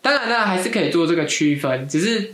[0.02, 2.34] 当然，当然还是可以做这个区分，只是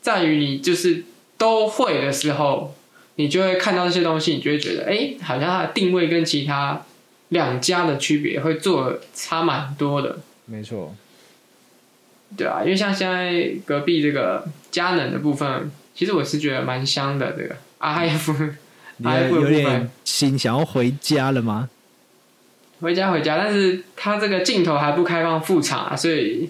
[0.00, 1.04] 在于你就是
[1.36, 2.74] 都会的时候，
[3.16, 6.82] 你就会看到这些东西，你就会觉得，哎，好像它的定位跟其他
[7.28, 10.18] 两家的区别会做差蛮多的。
[10.46, 10.94] 没错。
[12.36, 15.70] 对啊，因为像现在隔壁这个佳能的部分。
[15.94, 18.54] 其实我是觉得蛮香的，这个 RF，
[18.96, 21.68] 你有点心想要回家了吗？
[22.80, 26.48] 回家回家，但是它这个镜头还不开放副厂啊，所以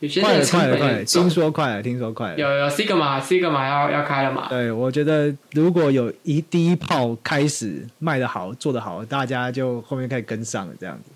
[0.00, 4.48] 有些快了快了快了，听说快了，听说快了，有有 Sigma Sigma 要要开了嘛？
[4.48, 11.10] 对，我觉得如果有一第一炮开始卖的好，做的好，大家就后面可以跟上了这样子。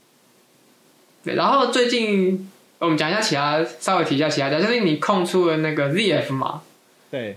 [1.25, 6.63] 对，然后最近我们讲一下其他，稍微提一下其他的，就是你空出了那个 ZF 嘛？
[7.11, 7.37] 对。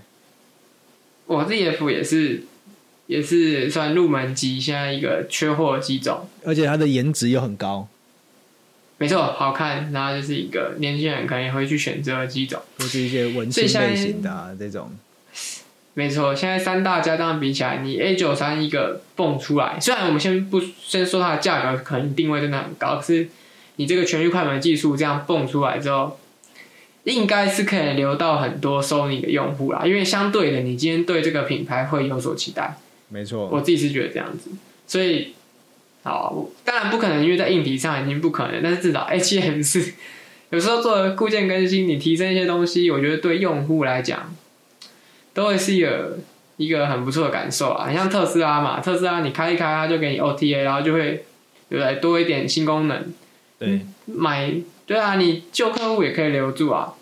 [1.24, 2.42] 我 ZF 也是，
[3.06, 7.86] 也是算入门级，现在一个缺货的机种，而且它的颜值又很高，
[9.02, 14.90] 没错，好看，然后就是一个年轻人可能也会去选择的机种，都是一些文青类型的、啊、这种。
[15.94, 23.28] 没错，现在三大家当然比起来，你 A 九三一个蹦出来，虽然我们先不先说它的价格可能定位真的很高，可是
[23.76, 26.18] 你这个全域快门技术这样蹦出来之后。
[27.04, 32.76] 应该是可以留到很多 Sony 的用户啦，因为相对的，你今天对这个品牌会有所期待。
[33.08, 34.50] 没错，我自己是觉得这样子，
[34.86, 35.34] 所以，
[36.02, 39.92] 好，当然不可能，因为在硬体上已经不可能，但是至少 A7M4
[40.50, 44.34] 有时候做固件更新，你提升一些东西，我觉得对用户来讲，
[45.32, 46.18] 都会是一个
[46.56, 47.88] 一个很不错的感受啊。
[47.88, 51.24] 你像特斯拉嘛，特斯拉你开一开，它就给你 OTA，然后就会
[51.68, 51.94] 对不对？
[51.96, 53.04] 多一点新功能，
[53.58, 54.52] 对，买。
[54.84, 56.92] 对啊，你旧客户也可以留住啊，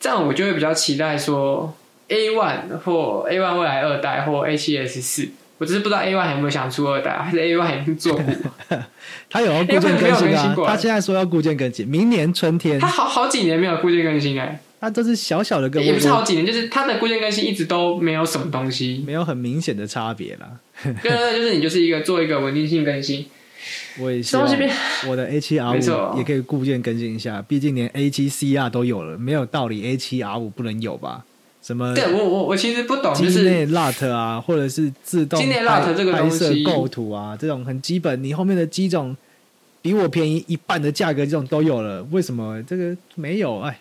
[0.00, 1.72] 这样我就会比较期待说
[2.08, 5.28] A one 或 A one 未来二代或 A 七 S 四，
[5.62, 8.24] 我只是不知道 A one 有没有想出二代，还是 A one 已经做过？
[9.30, 10.52] 他有要固件更新啊？
[10.66, 12.80] 他现在说要固件更新，明年春天。
[12.80, 20.50] 他好好几年没有固件更新哎、欸，他都是小小的更新，也不是好几年，就是他的固件更新一直都没有什么东西，没有很明显的差别啦。
[20.82, 23.24] 对对对，就是你就是一个做一个稳定性更新。
[24.00, 24.44] 我也希望
[25.06, 31.24] 我的 A 七 R 五也可以固件更新一下，毕竟连 A 七 C R 都有了，没有道理 A 七 R 五不能有吧？
[31.62, 31.94] 什么？
[31.94, 39.16] 对我我我其实不懂，就是机内 LUT 啊，或者是自动机内 LUT 这个东西构图啊，这种很基本，你后面的机种
[39.80, 43.60] 比我便宜一半的价格，这种都有了，为什么这个没有？
[43.60, 43.78] 哎，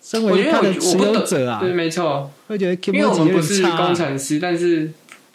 [0.00, 4.90] 身为它的持有者啊，对，没错，会觉得因为我们不是工程师，但是。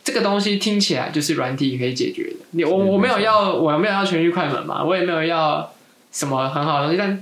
[0.05, 2.35] 这个东西听起来就是软体可以解决的。
[2.51, 5.73] 你我我没有要，我没有要全域快门嘛，我也没有要
[6.11, 6.97] 什么很好的东西。
[6.99, 7.19] 但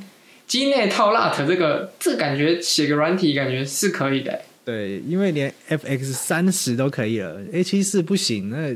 [0.54, 4.40] 机内套 LUT 这个，这感觉写个软体感觉是可以的。
[4.64, 8.72] 对，因为连 FX 三十都可以了，A 七四不行，那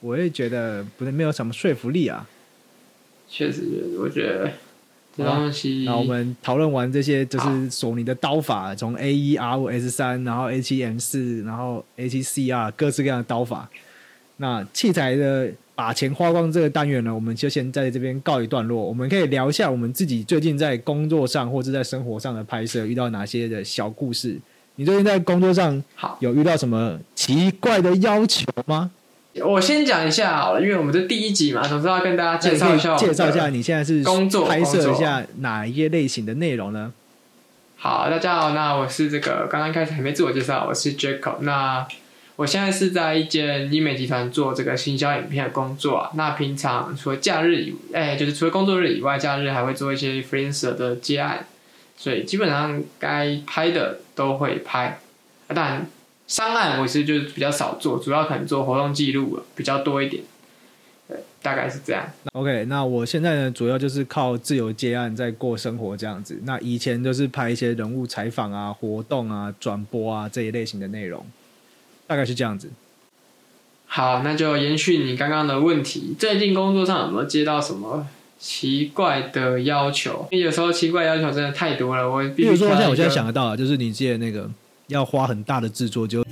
[0.00, 2.28] 我也觉得不能没有什么说服力啊。
[3.28, 3.62] 确实，
[4.00, 4.50] 我觉得。
[5.16, 13.70] 东西，那我们讨论完这些，就是索尼的刀法，从 A 一 R 五 S 三，然后 A 七 M 四，然后 A 七 C R，各式各样的刀法。
[14.38, 18.82] 那器材的把钱花光这个单元呢，我们就先在这边告一段落。
[18.82, 24.38] 我们可以聊一下我们自己最近在工作上或者在生活上的拍摄遇到哪些的小故事。
[24.76, 25.82] 你最近在工作上
[26.20, 28.90] 有遇到什么奇怪的要求吗？
[29.44, 36.92] 我先讲一下好了，因为我们这第一集嘛，总是要跟大家介绍一下，介绍一下你现在是工作拍摄一下哪一些类型的内容呢？
[37.76, 41.38] 好，大家好，那我是这个刚刚开始还没自我介绍，我是 Jacob。
[41.40, 41.84] 那
[42.36, 46.10] 我现在是在一间医美集团做这个行销影片的工作啊。
[46.14, 51.46] 那平常除了假日以，哎，就是除了工作日以外，假日还会做一些 freelancer 的接案，
[51.96, 54.98] 所以基本上该拍的都会拍，
[55.48, 55.86] 当然。
[56.26, 60.22] 商案我是就是比较少做，主要可能做活动记录比较多一点，
[61.06, 62.02] 对，大概是这样。
[62.32, 66.40] OK，那我现在呢，主要就是靠自由接案在过生活这样子。
[66.44, 71.22] 那以前就是拍一些人物采访啊、活动啊、转播啊这一类型的内容，
[72.14, 72.70] 大概是这样子。
[73.86, 78.06] 好，那就延续你刚刚的问题，最近工作上有没有接到什么
[78.38, 80.28] 奇怪的要求？
[80.30, 84.48] 因为有时候奇怪要求真的太多了，我比如说现在我现在想得到啊，就是你接的那个。
[84.88, 86.22] 要花很大的制作，就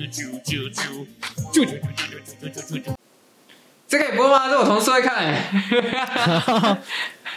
[3.88, 4.46] 这可以播吗？
[4.50, 6.78] 这我同事会看哎，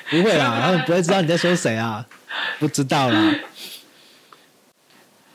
[0.10, 2.06] 不会啦，他们不会知道你在说谁啊，
[2.60, 3.34] 不知道啦。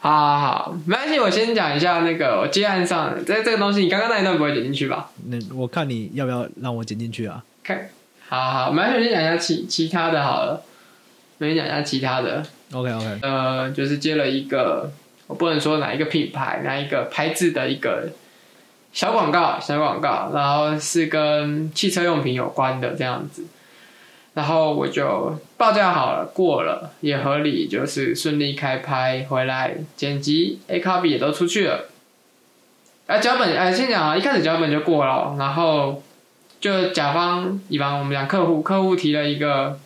[0.01, 5.11] 好好好，没关系，我先讲一下那个我接案上的，这这个东西，你刚刚那一段不会剪进去吧？
[5.27, 7.45] 那我看你要不要让我剪进去啊？
[7.63, 7.89] 看，
[8.29, 10.63] 好好，没关系，我先讲一下其其他的好了，
[11.39, 12.43] 我先讲一下其他的。
[12.73, 14.91] OK OK，呃，就是接了一个。
[15.27, 18.09] 我不能说哪一个品牌、哪一个牌子的一个
[18.93, 23.45] 小广告、小广告，然后是跟汽车用品有关的这样子，
[24.35, 31.87] 然后我就报价好了，过了也合理，就是顺利开拍回来剪辑，A copy 也都出去了。
[33.07, 36.03] 啊，脚本哎，先讲啊，一开始脚本就过了，然后
[36.61, 39.79] 就甲方乙方我们讲客户，客户提了一个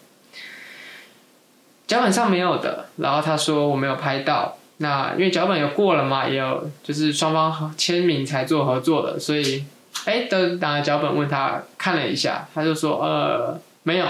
[1.87, 4.59] 脚本上没有的，然后他说我没有拍到。
[4.79, 9.65] 那因为脚本有过了嘛，也有就是双方签名才做合作的，所以
[10.05, 14.07] 哎，等拿了脚本问他看了一下，他就说呃没有，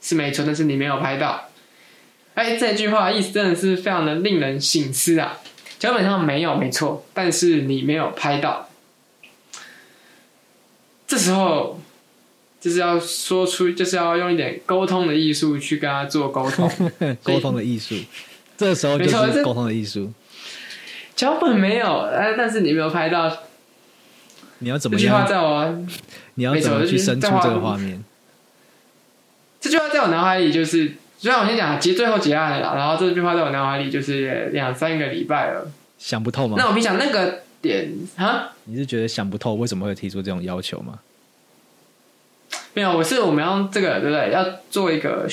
[0.00, 1.48] 是没错，但是你没有拍到。
[2.34, 5.38] 哎，这句话意思真的是非常的令人醒思啊！
[5.78, 8.68] 脚本上没有没错，但是你没有拍到。
[11.06, 11.80] 这时候
[12.60, 16.70] 就是要说出，就是要用一点沟通的艺术去跟他做沟通，
[17.24, 17.94] 沟通的艺术。
[18.56, 20.12] 这时候就是沟通的艺术。
[21.16, 23.36] 脚本没有，哎但是你没有拍到。
[24.60, 25.00] 你要怎么样？
[25.00, 25.86] 这句话在我，
[26.34, 28.04] 你要怎么去生出这个画面？
[29.68, 36.56] 这句话在我脑海里就是，虽然我先讲，其实最后结案了，然后这句话在我脑海里就是两三个礼拜了，想不透吗？
[36.58, 41.00] 那我跟你讲那个点哈，你是觉得想不透为什么会提出这种要求吗？
[42.72, 44.30] 没有，我是我们要这个对不对？
[44.32, 45.26] 要做一个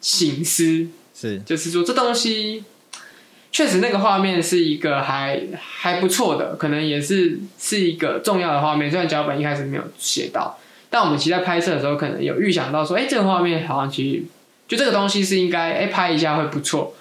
[0.00, 0.86] 醒思。
[1.14, 2.64] 是，就是说这东西
[3.50, 8.90] 确实那个画面是一个还还不错的，可能也是是一个重要的画面。
[8.90, 10.58] 虽然脚本一开始没有写到，
[10.92, 14.22] 但我们其实在拍摄的时候，可能有预想到说，哎，这个画面好像其实
[14.68, 16.94] 就这个东西是应该哎拍一下会不错。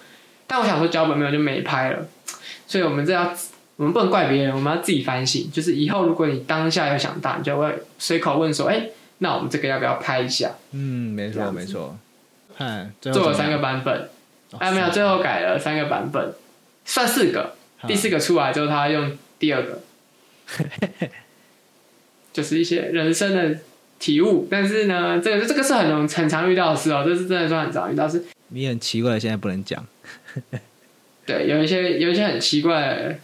[0.47, 2.07] 但我想说脚本没有就没拍了，
[2.65, 3.33] 所以我们这要
[3.75, 5.51] 我们不能怪别人，我们要自己反省。
[5.51, 10.51] 就是以后如果你当下有想到，你就会随口问说，哎，那我们这个要不要拍一下？
[10.71, 11.97] 嗯，没错没错。
[13.01, 14.09] 做了三个版本，
[14.59, 16.33] 哎、哦，没有，最后改了三个版本，
[16.85, 17.55] 算四个。
[17.87, 19.79] 第四个出来之后，他用第二个，
[22.31, 23.59] 就是一些人生的
[24.01, 24.47] 体悟。
[24.51, 28.25] 但是呢，这个这个是很容很常遇到的事哦，这是真的算很常遇到的事。
[28.49, 29.85] 你很奇怪的，现在不能讲。
[31.25, 33.15] 对，有一些有一些很奇怪的，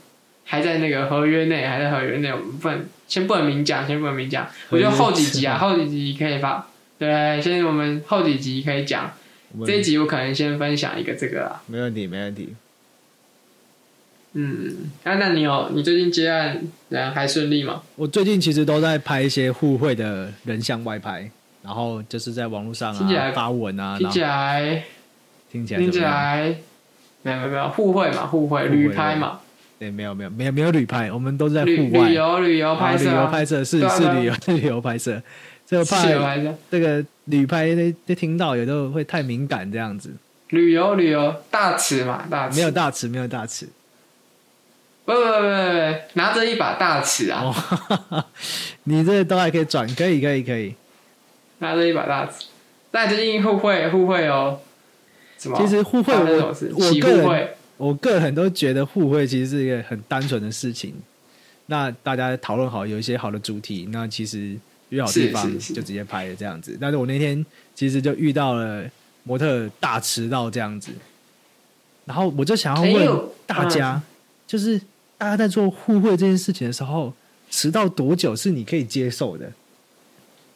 [0.46, 4.48] 还在那个合约内，还在合约内，我们不能先不能明讲，先不能明讲。
[4.70, 6.66] 我觉得后几集啊，后几集可以发。
[7.00, 9.12] 对，先我们后几集可以讲。
[9.66, 12.54] 这一集我可能先分享一个这个啊，没问题，没问题。
[14.40, 17.82] 嗯，啊，那你有你最近接案人还顺利吗？
[17.96, 21.28] 我最近其实都在拍一些互惠的人像外拍，
[21.64, 24.84] 然后就是在网络上啊发文啊，听起来
[25.52, 26.56] 听起来听起来
[27.24, 29.40] 没有没有没有互惠嘛，互惠旅拍嘛，
[29.80, 35.20] 对，没有没有没有没有旅拍，我们都是在户外旅游旅游拍摄，旅游拍摄是是旅游旅游拍摄。
[35.66, 36.06] 这个怕
[36.70, 40.14] 这个旅拍的的听到也都会太敏感这样子。
[40.50, 43.68] 旅游旅游大尺嘛，大尺没有大尺，没有大尺。
[45.08, 47.42] 不不不不不，拿着一把大尺啊！
[48.10, 48.26] 哦、
[48.84, 50.76] 你这都还可以转，可以可以可以。
[51.60, 52.48] 拿着一把大尺，
[52.92, 54.60] 那最近互惠互惠哦。
[55.40, 55.58] 什么？
[55.58, 60.94] 其实互惠我我个人我个人都觉得互惠其实是一个很单纯的事情。
[61.68, 64.58] 那大家讨论好有一些好的主题，那其实。
[64.90, 67.46] 约好地方就直接拍了这样子，但是我那天
[67.76, 68.86] 其实就遇到了
[69.24, 70.94] 模特大迟到这样子，
[72.06, 74.02] 然后我就想要问大家，
[74.48, 74.80] 就是
[75.18, 77.14] 大家在做互惠这件事情的时候，
[77.50, 79.52] 迟到多久是你可以接受的？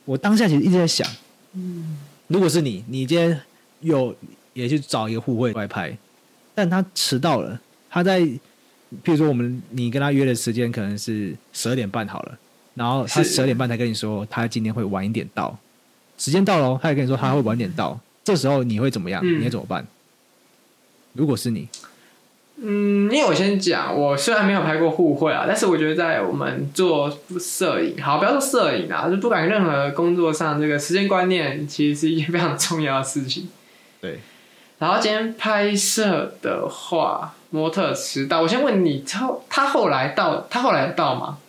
[0.05, 1.07] 我当下其实一直在想，
[1.53, 1.97] 嗯，
[2.27, 3.41] 如果是你，你今天
[3.79, 4.15] 有
[4.53, 5.97] 也去找一个互惠外拍，
[6.53, 7.59] 但他迟到了，
[7.89, 8.39] 他在，譬
[9.05, 12.37] 如说我们你跟他约的时间可能是十二点半好了，
[12.73, 15.57] 然后他十二点半才跟你说他今天会晚一点到，
[16.17, 19.21] 时间到了，他也跟你说他会晚点到，这时候你会怎么样？
[19.25, 19.85] 嗯、你会怎么办？
[21.13, 21.67] 如果是你？
[22.63, 33.49] 嗯，因为我先讲，我虽然没有拍过互惠啊，但是我觉得在我们做摄影，好，不要说摄影啊，就不管任何工作上，这个时间观念其实是一件非常重要的事情。
[33.99, 34.19] 对。
[34.77, 41.39] 然后今天拍摄的话，模特迟到，我先问你，他他后来到，他后来到吗？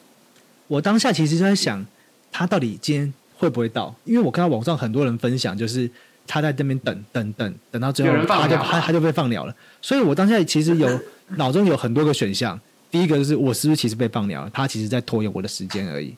[0.68, 1.84] 我当下其实就在想，
[2.30, 3.94] 他到底今天会不会到？
[4.04, 5.90] 因为我看到网上很多人分享，就是。
[6.26, 9.54] 他在这边等等等等到最后，他就他他就被放鸟了。
[9.80, 11.00] 所以我当下其实有
[11.36, 12.58] 脑中有很多个选项。
[12.90, 14.50] 第一个就是我是不是其实被放鸟了？
[14.52, 16.14] 他其实在拖延我的时间而已。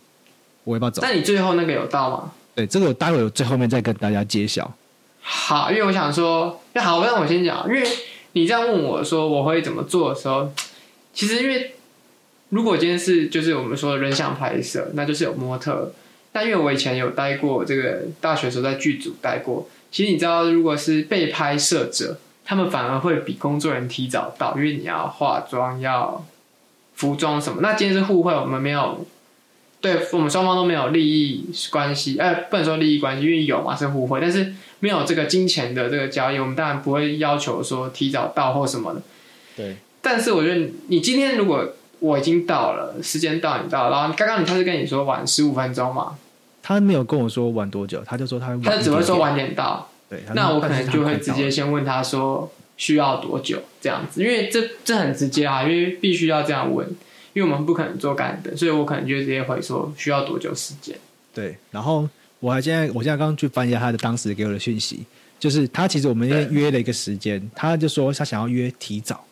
[0.64, 1.00] 我要不要走？
[1.02, 2.32] 那你最后那个有到吗？
[2.54, 4.74] 对，这个我待会有最后面再跟大家揭晓。
[5.20, 7.64] 好，因为我想说，那好，那我先讲。
[7.68, 7.82] 因为
[8.32, 10.52] 你这样问我说我会怎么做的时候，
[11.12, 11.74] 其实因为
[12.48, 15.92] 如果今天是就是我们说的人像拍摄，那就是有模特。
[16.32, 19.68] 但因为我以前有待过这个大学的时候在剧组待过。
[19.94, 26.26] 其实你知道，如果是被拍摄者，他们反而会比工作人员提早到，因为你要化妆、要
[26.96, 27.60] 服装什么。
[27.62, 29.06] 那今天是互惠，我们没有，
[29.80, 39.02] 对我们双方都没有利益关系，呃，不能说利益关系，因为有嘛是互惠，但是没有这个金钱的这个交易，我们当然不会要求说提早到或什么的。
[39.56, 39.76] 对。
[40.02, 46.18] 但是我觉得你今天如果我已经到了，时间到你到了，然后刚刚你他是跟你说晚十五分钟嘛？
[46.66, 48.58] 他没有跟我说晚多久，他就说他。
[48.64, 49.86] 他只会说晚点到。
[50.08, 56.88] 对，那我可能就会直接先问他说需要多久这样子，因为这这很直接啊，因为必须要这样问，
[57.34, 60.96] 因为我们不可能做干等，所以我可能就直接回说需要多久时间。
[61.34, 62.08] 对，然后
[62.40, 65.04] 我还现在我现在刚刚去翻一下他的当时给我的讯息，
[65.38, 69.22] 就是他其实我们约约了一个时间，他就说他想要约提早，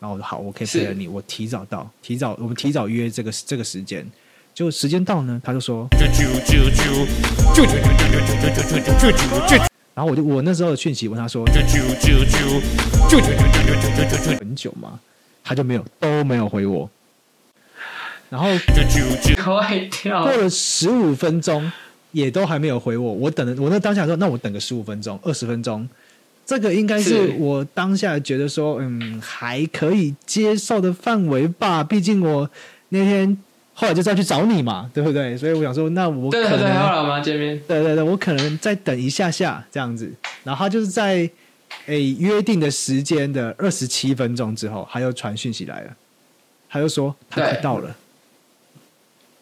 [0.00, 4.04] 然后我说好，我可以配合你，我提早到，提早我们提早约这个这个时间。
[4.54, 5.88] 就时间到呢，他就说，
[9.94, 11.42] 然后我就我那时候的讯息问他说，
[14.38, 15.00] 很久吗？
[15.42, 16.88] 他就没有都没有回我，
[18.28, 18.46] 然后
[20.04, 21.72] 过了十五分钟
[22.10, 25.88] 也都还没有回我，我等了我那当下说，那我等个十五分钟二十分钟，
[26.44, 32.50] 这个应该是我当下觉得说嗯还可以接受的范围吧，毕竟我
[32.90, 33.38] 那天。
[33.74, 35.36] 后来就再去找你嘛，对不对？
[35.36, 40.12] 所以我想说，那我可能对对对，后来我们见面，对对对，我可能再等一下下这样子。
[40.44, 41.28] 然后他就是在
[41.86, 45.96] 诶约定的时间的二十七分钟之后，他又传讯息来了，
[46.68, 47.96] 他又说他快到了。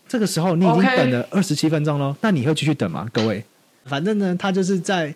[0.08, 3.08] 这个时候你已经等了二十七分钟喽，那你会继续等吗？
[3.12, 3.44] 各位，
[3.84, 5.14] 反正呢，他就是在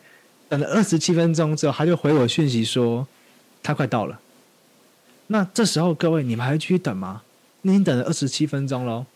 [0.49, 3.07] 等了二十七分钟之后，他就回我讯息说
[3.63, 4.19] 他快到了。
[5.29, 7.23] 那这时候各位，你们还会继续等吗？
[7.67, 9.07] 你已经等了二十七分钟喽，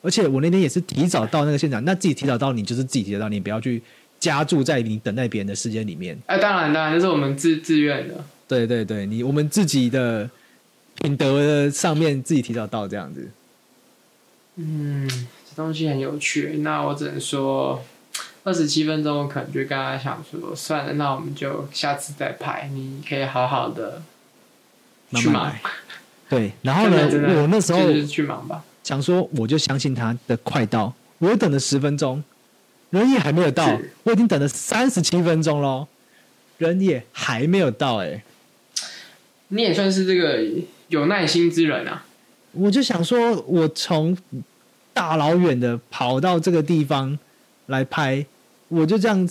[0.00, 3.82] 而且我那天也是提早到那个现场，那自己提早到，你就是自己提早到，你不要去
[4.20, 6.16] 加注在你等待别人的时间里面。
[6.26, 8.24] 哎，当然当然，这是我们自自愿的。
[8.46, 10.30] 对对对，你我们自己的
[11.02, 13.28] 品德的上面自己提早到这样子。
[14.54, 16.58] 嗯，这东西很有趣。
[16.58, 17.84] 那我只能说，
[18.44, 22.70] 二十七分钟，我可能就刚刚想说，算了，那我们就下次再拍。
[22.72, 24.02] 你可以好好的
[25.16, 25.60] 去买。
[26.28, 27.08] 对，然后呢，
[27.40, 32.22] 我那时候去忙吧，想说我就相信他的快到，我又等了十分钟，
[32.90, 35.86] 人也还没有到，我已经等了三十七分钟喽，
[36.58, 38.24] 人也还没有到，哎，
[39.48, 40.44] 你也算是这个
[40.88, 42.04] 有耐心之人啊。
[42.52, 44.16] 我就想说，我从
[44.92, 47.16] 大老远的跑到这个地方
[47.66, 48.24] 来拍，
[48.68, 49.28] 我就这样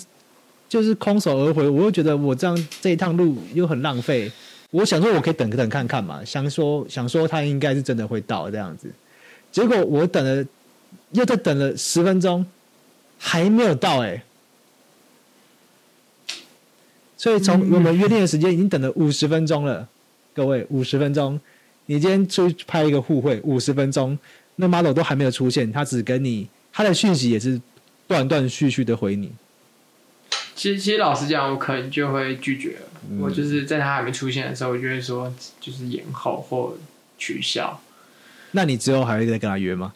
[0.69, 4.31] 就是空手而回，我又觉得我这样这一趟路又很浪费。
[4.75, 6.21] 我想说，我可以等等看看嘛。
[6.25, 8.91] 想说，想说他应该是真的会到这样子。
[9.49, 10.45] 结果我等了，
[11.11, 12.45] 又再等了十分钟，
[13.17, 14.23] 还没有到哎、欸。
[17.15, 19.87] 所以从我们约定的时间已经等了五十分钟了。
[20.33, 21.39] 各位，五十分钟，
[21.85, 24.19] 你今天出去拍一个互惠，五十分钟，
[24.57, 27.61] 那 model 都还没有出现，他只跟你他的讯息也是
[28.07, 29.31] 断断续续的回你。
[30.55, 32.87] 其实，其实老实讲，我可能就会拒绝了。
[33.11, 36.75] 嗯、我就是在他还没出现的时候，我就会说，就是延后或
[37.17, 37.79] 取消。
[38.51, 39.93] 那你之后还会再跟他约吗？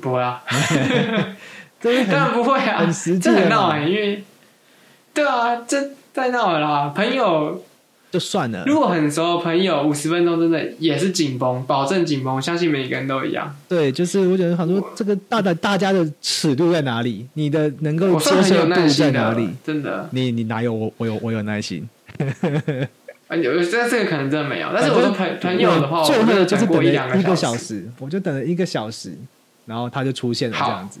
[0.00, 0.42] 不会啊，
[1.80, 4.22] 当然不会啊，很实际，很闹哎，因为
[5.14, 6.92] 对啊，这太闹了啦。
[6.94, 7.64] 朋友
[8.10, 8.64] 就算了。
[8.66, 12.42] 如果很熟的朋友，五十分钟真的也是紧绷，保证紧绷。
[12.42, 13.54] 相信每个人都一样。
[13.68, 17.26] 对，就是我觉得很多这个大的大家的尺度在哪里？
[17.34, 19.48] 你的能够接受度在哪里？
[19.64, 21.88] 真的，你你哪有我我有我有耐心？
[23.28, 24.68] 啊， 有这这个可能真的没有。
[24.74, 29.14] 但是我的朋朋友的话，最后就是等了一个小时，我就等了一个小时，
[29.66, 30.98] 然后他就出现了这样子。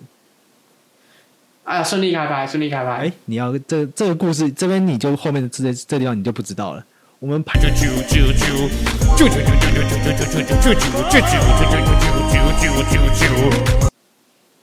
[1.64, 2.90] 哎呀，顺利开拍，顺利开拍。
[2.90, 6.84] 哎，你要这这个故事这边你就后面的这这地方你就不知道了。
[7.20, 7.60] 我们拍。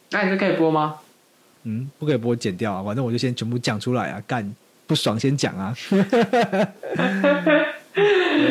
[0.10, 0.96] 那你是可以播吗？
[1.66, 2.82] 嗯，不可以播，剪掉啊。
[2.84, 4.52] 反正我就先全部讲出来啊，干
[4.88, 5.76] 不爽先讲啊。
[5.88, 6.02] 对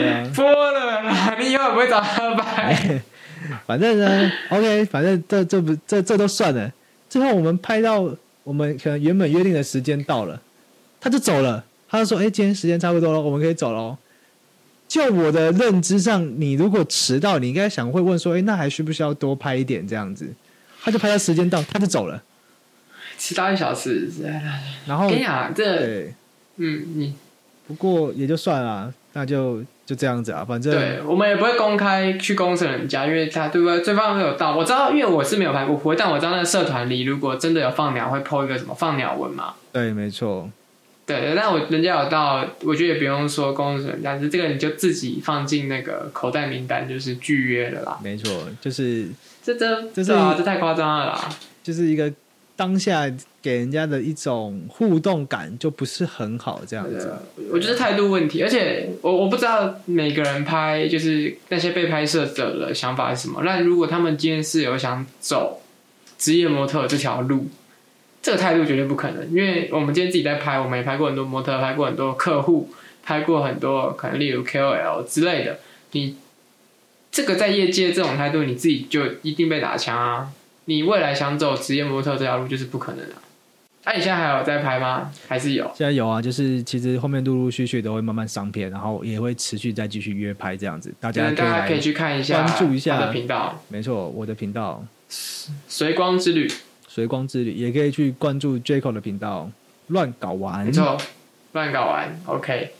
[0.09, 3.03] 啊，播了，你以后不会找他拍。
[3.67, 6.73] 反正呢，OK，反正这这不这这都算了。
[7.09, 8.09] 最后我们拍到
[8.45, 10.41] 我们可能原本约定的时间到了，
[11.01, 11.65] 他就走了。
[11.97, 13.97] 他就说：“哎，今天时间差不多了，我们可以走喽。”
[14.87, 20.29] 就我的认知上，你如果迟到，你应该想会问说：“哎，那还需不需要多拍一点？”这样子，
[20.81, 22.23] 他就拍到时间到，他就走了。
[23.19, 24.11] 迟到一小时，
[24.87, 26.13] 然后跟你讲，这，
[26.57, 27.15] 嗯，你
[27.67, 33.81] 不过也就算了，那就就这样子啊，反正对，我们也不会公开去公审人家，因为他对不对？
[33.81, 39.55] 对方没有到，我知道，因为我是没有拍过火，但我知道那个社团里如果真的有放鸟，会 po 一个什么放鸟文嘛？
[39.73, 40.51] 对，没错。
[41.07, 47.99] 对，但我人家有到，我觉得也不用说公司人家，是这个你就自己放进那个口袋名单，就是拒约了啦。
[48.03, 49.07] 没错，就是
[49.43, 51.29] 这这这是啊，这太夸张了啦，
[51.63, 52.13] 就是一个。
[52.59, 53.07] 当下
[53.43, 57.15] 给人家的一种互动感就不是很好，这样子。
[57.53, 63.43] 我觉得态度问题，而且我我不知道每个人拍就是那些被拍摄者的想法是什么。
[63.45, 65.61] 那如果他们今天是有想走
[66.17, 67.47] 职业模特这条路，
[68.27, 69.31] 这个态度绝对不可能。
[69.31, 72.69] 因为我们今天自己在拍，我们也拍过很多模特，拍过很多客户，
[73.05, 75.61] 拍过很多可能例如 KOL 之类的。
[75.93, 76.17] 你
[77.13, 80.33] 这个在业界这种态度，你自己就一定被打枪啊！
[80.65, 83.15] 你未来想走职业模特这条路就是不可能的。
[83.85, 85.13] 那、啊、你现在还有在拍吗？
[85.29, 85.65] 还是有？
[85.73, 90.93] 现在有啊，就是其实后面陆陆续续都会慢慢上片，然后也会持续再继续约拍这样子。
[90.99, 93.63] 大家大家可以去看一下，关注一下我的频道。
[93.69, 94.85] 没错，我的频道
[95.69, 96.51] 随光之旅，
[96.97, 99.51] 随光之旅也可以去关注 Jaco 的频道，
[99.89, 100.65] 乱搞玩。
[100.65, 100.97] 没错，
[101.53, 102.09] 乱搞玩。
[102.25, 102.71] OK。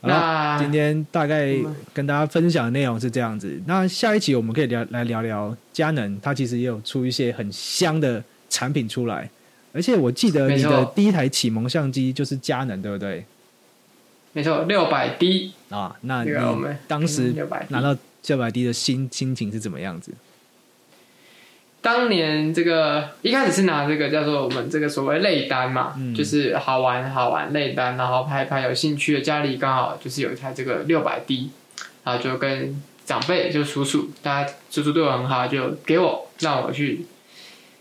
[0.00, 1.54] 那今天大概
[1.92, 3.60] 跟大家分享的内容是这样子。
[3.66, 9.28] 那下一期我们可以聊来聊聊佳能，它其实也有出一些很香的产品出来。
[9.74, 13.22] 而且我记得你的第一台启蒙相机就是佳能，对不对？
[14.32, 15.94] 没错，六百 D 啊。
[16.00, 16.30] 那你
[16.86, 17.34] 当时
[17.68, 17.94] 拿到
[18.28, 20.10] 六百 D 的心心情是怎么样子？
[21.80, 31.50] 当年这个一开始是拿这个叫做我们这个所谓类单嘛，嗯、就是好玩好玩类单，然后拍拍有兴趣的，家里刚好就是有一台这个六百 D，
[32.02, 37.06] 然后就跟长辈就叔叔，大家叔叔对我很好，就给我让我去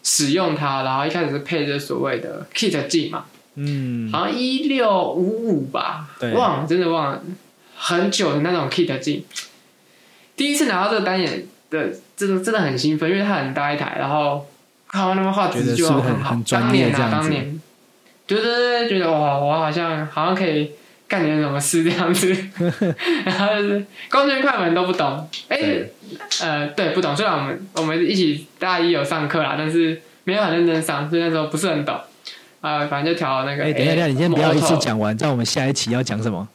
[0.04, 3.26] 使用它，然后一开始是配这所谓的 kit 镜嘛，
[3.56, 6.34] 嗯，好像一六五五吧，对。
[6.34, 7.24] 忘了真的忘了
[7.76, 9.26] 很久的那种 kit 镜，
[10.36, 11.48] 第一次拿到这个单眼。
[11.70, 14.48] 对，真的真的很兴奋，因为它很大一台，然后
[14.88, 16.38] 看完那画质就很好。
[16.50, 17.60] 当年啊，当年，
[18.26, 20.72] 对对对，觉得哇，我好像好像可以
[21.08, 22.36] 干点什么事这样子。
[23.26, 25.94] 然后就是光圈快门都不懂，哎，对
[26.42, 27.16] 呃，对，不懂。
[27.16, 31.96] 虽然我们我们一起大一有上课啦，但是没有很认真上，所以那时候不是很懂。
[32.62, 33.64] 啊、呃，反正就调那个。
[33.64, 36.48] 哎，等一下，等一下，你先不要一次讲完，在我们下一期要讲什么？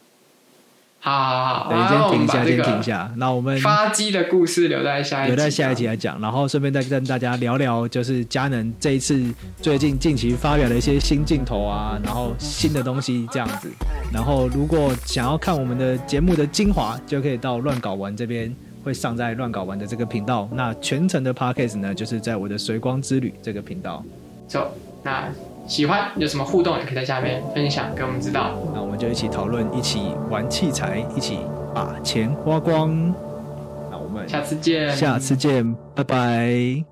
[1.05, 3.13] 好好好，等一下，先停一下，先停一下。
[3.17, 6.21] 那我们发机的故事留在下一集，留在下一集来讲。
[6.21, 9.21] 然后顺便再跟大家聊聊，就是佳能这一次
[9.61, 13.69] 最近近期发表的一些新镜头啊，然后新的东西这样子。
[14.13, 20.49] 然后如果想要看我们的节目的精华，就可以到乱搞玩这边，会上在乱搞玩的这个频道。
[20.53, 24.05] 那全程的 Podcast 呢，就是在我的随光之旅这个频道。
[24.47, 24.73] 走，
[25.03, 25.29] 那。
[25.67, 28.51] 喜欢有什么互动，也可以在下面分享给我们知道。
[28.75, 31.39] 那我们就一起讨论，一起玩器材，一起
[31.75, 33.15] 把钱花光。
[33.91, 36.92] 那我们下次见，下次见，拜拜。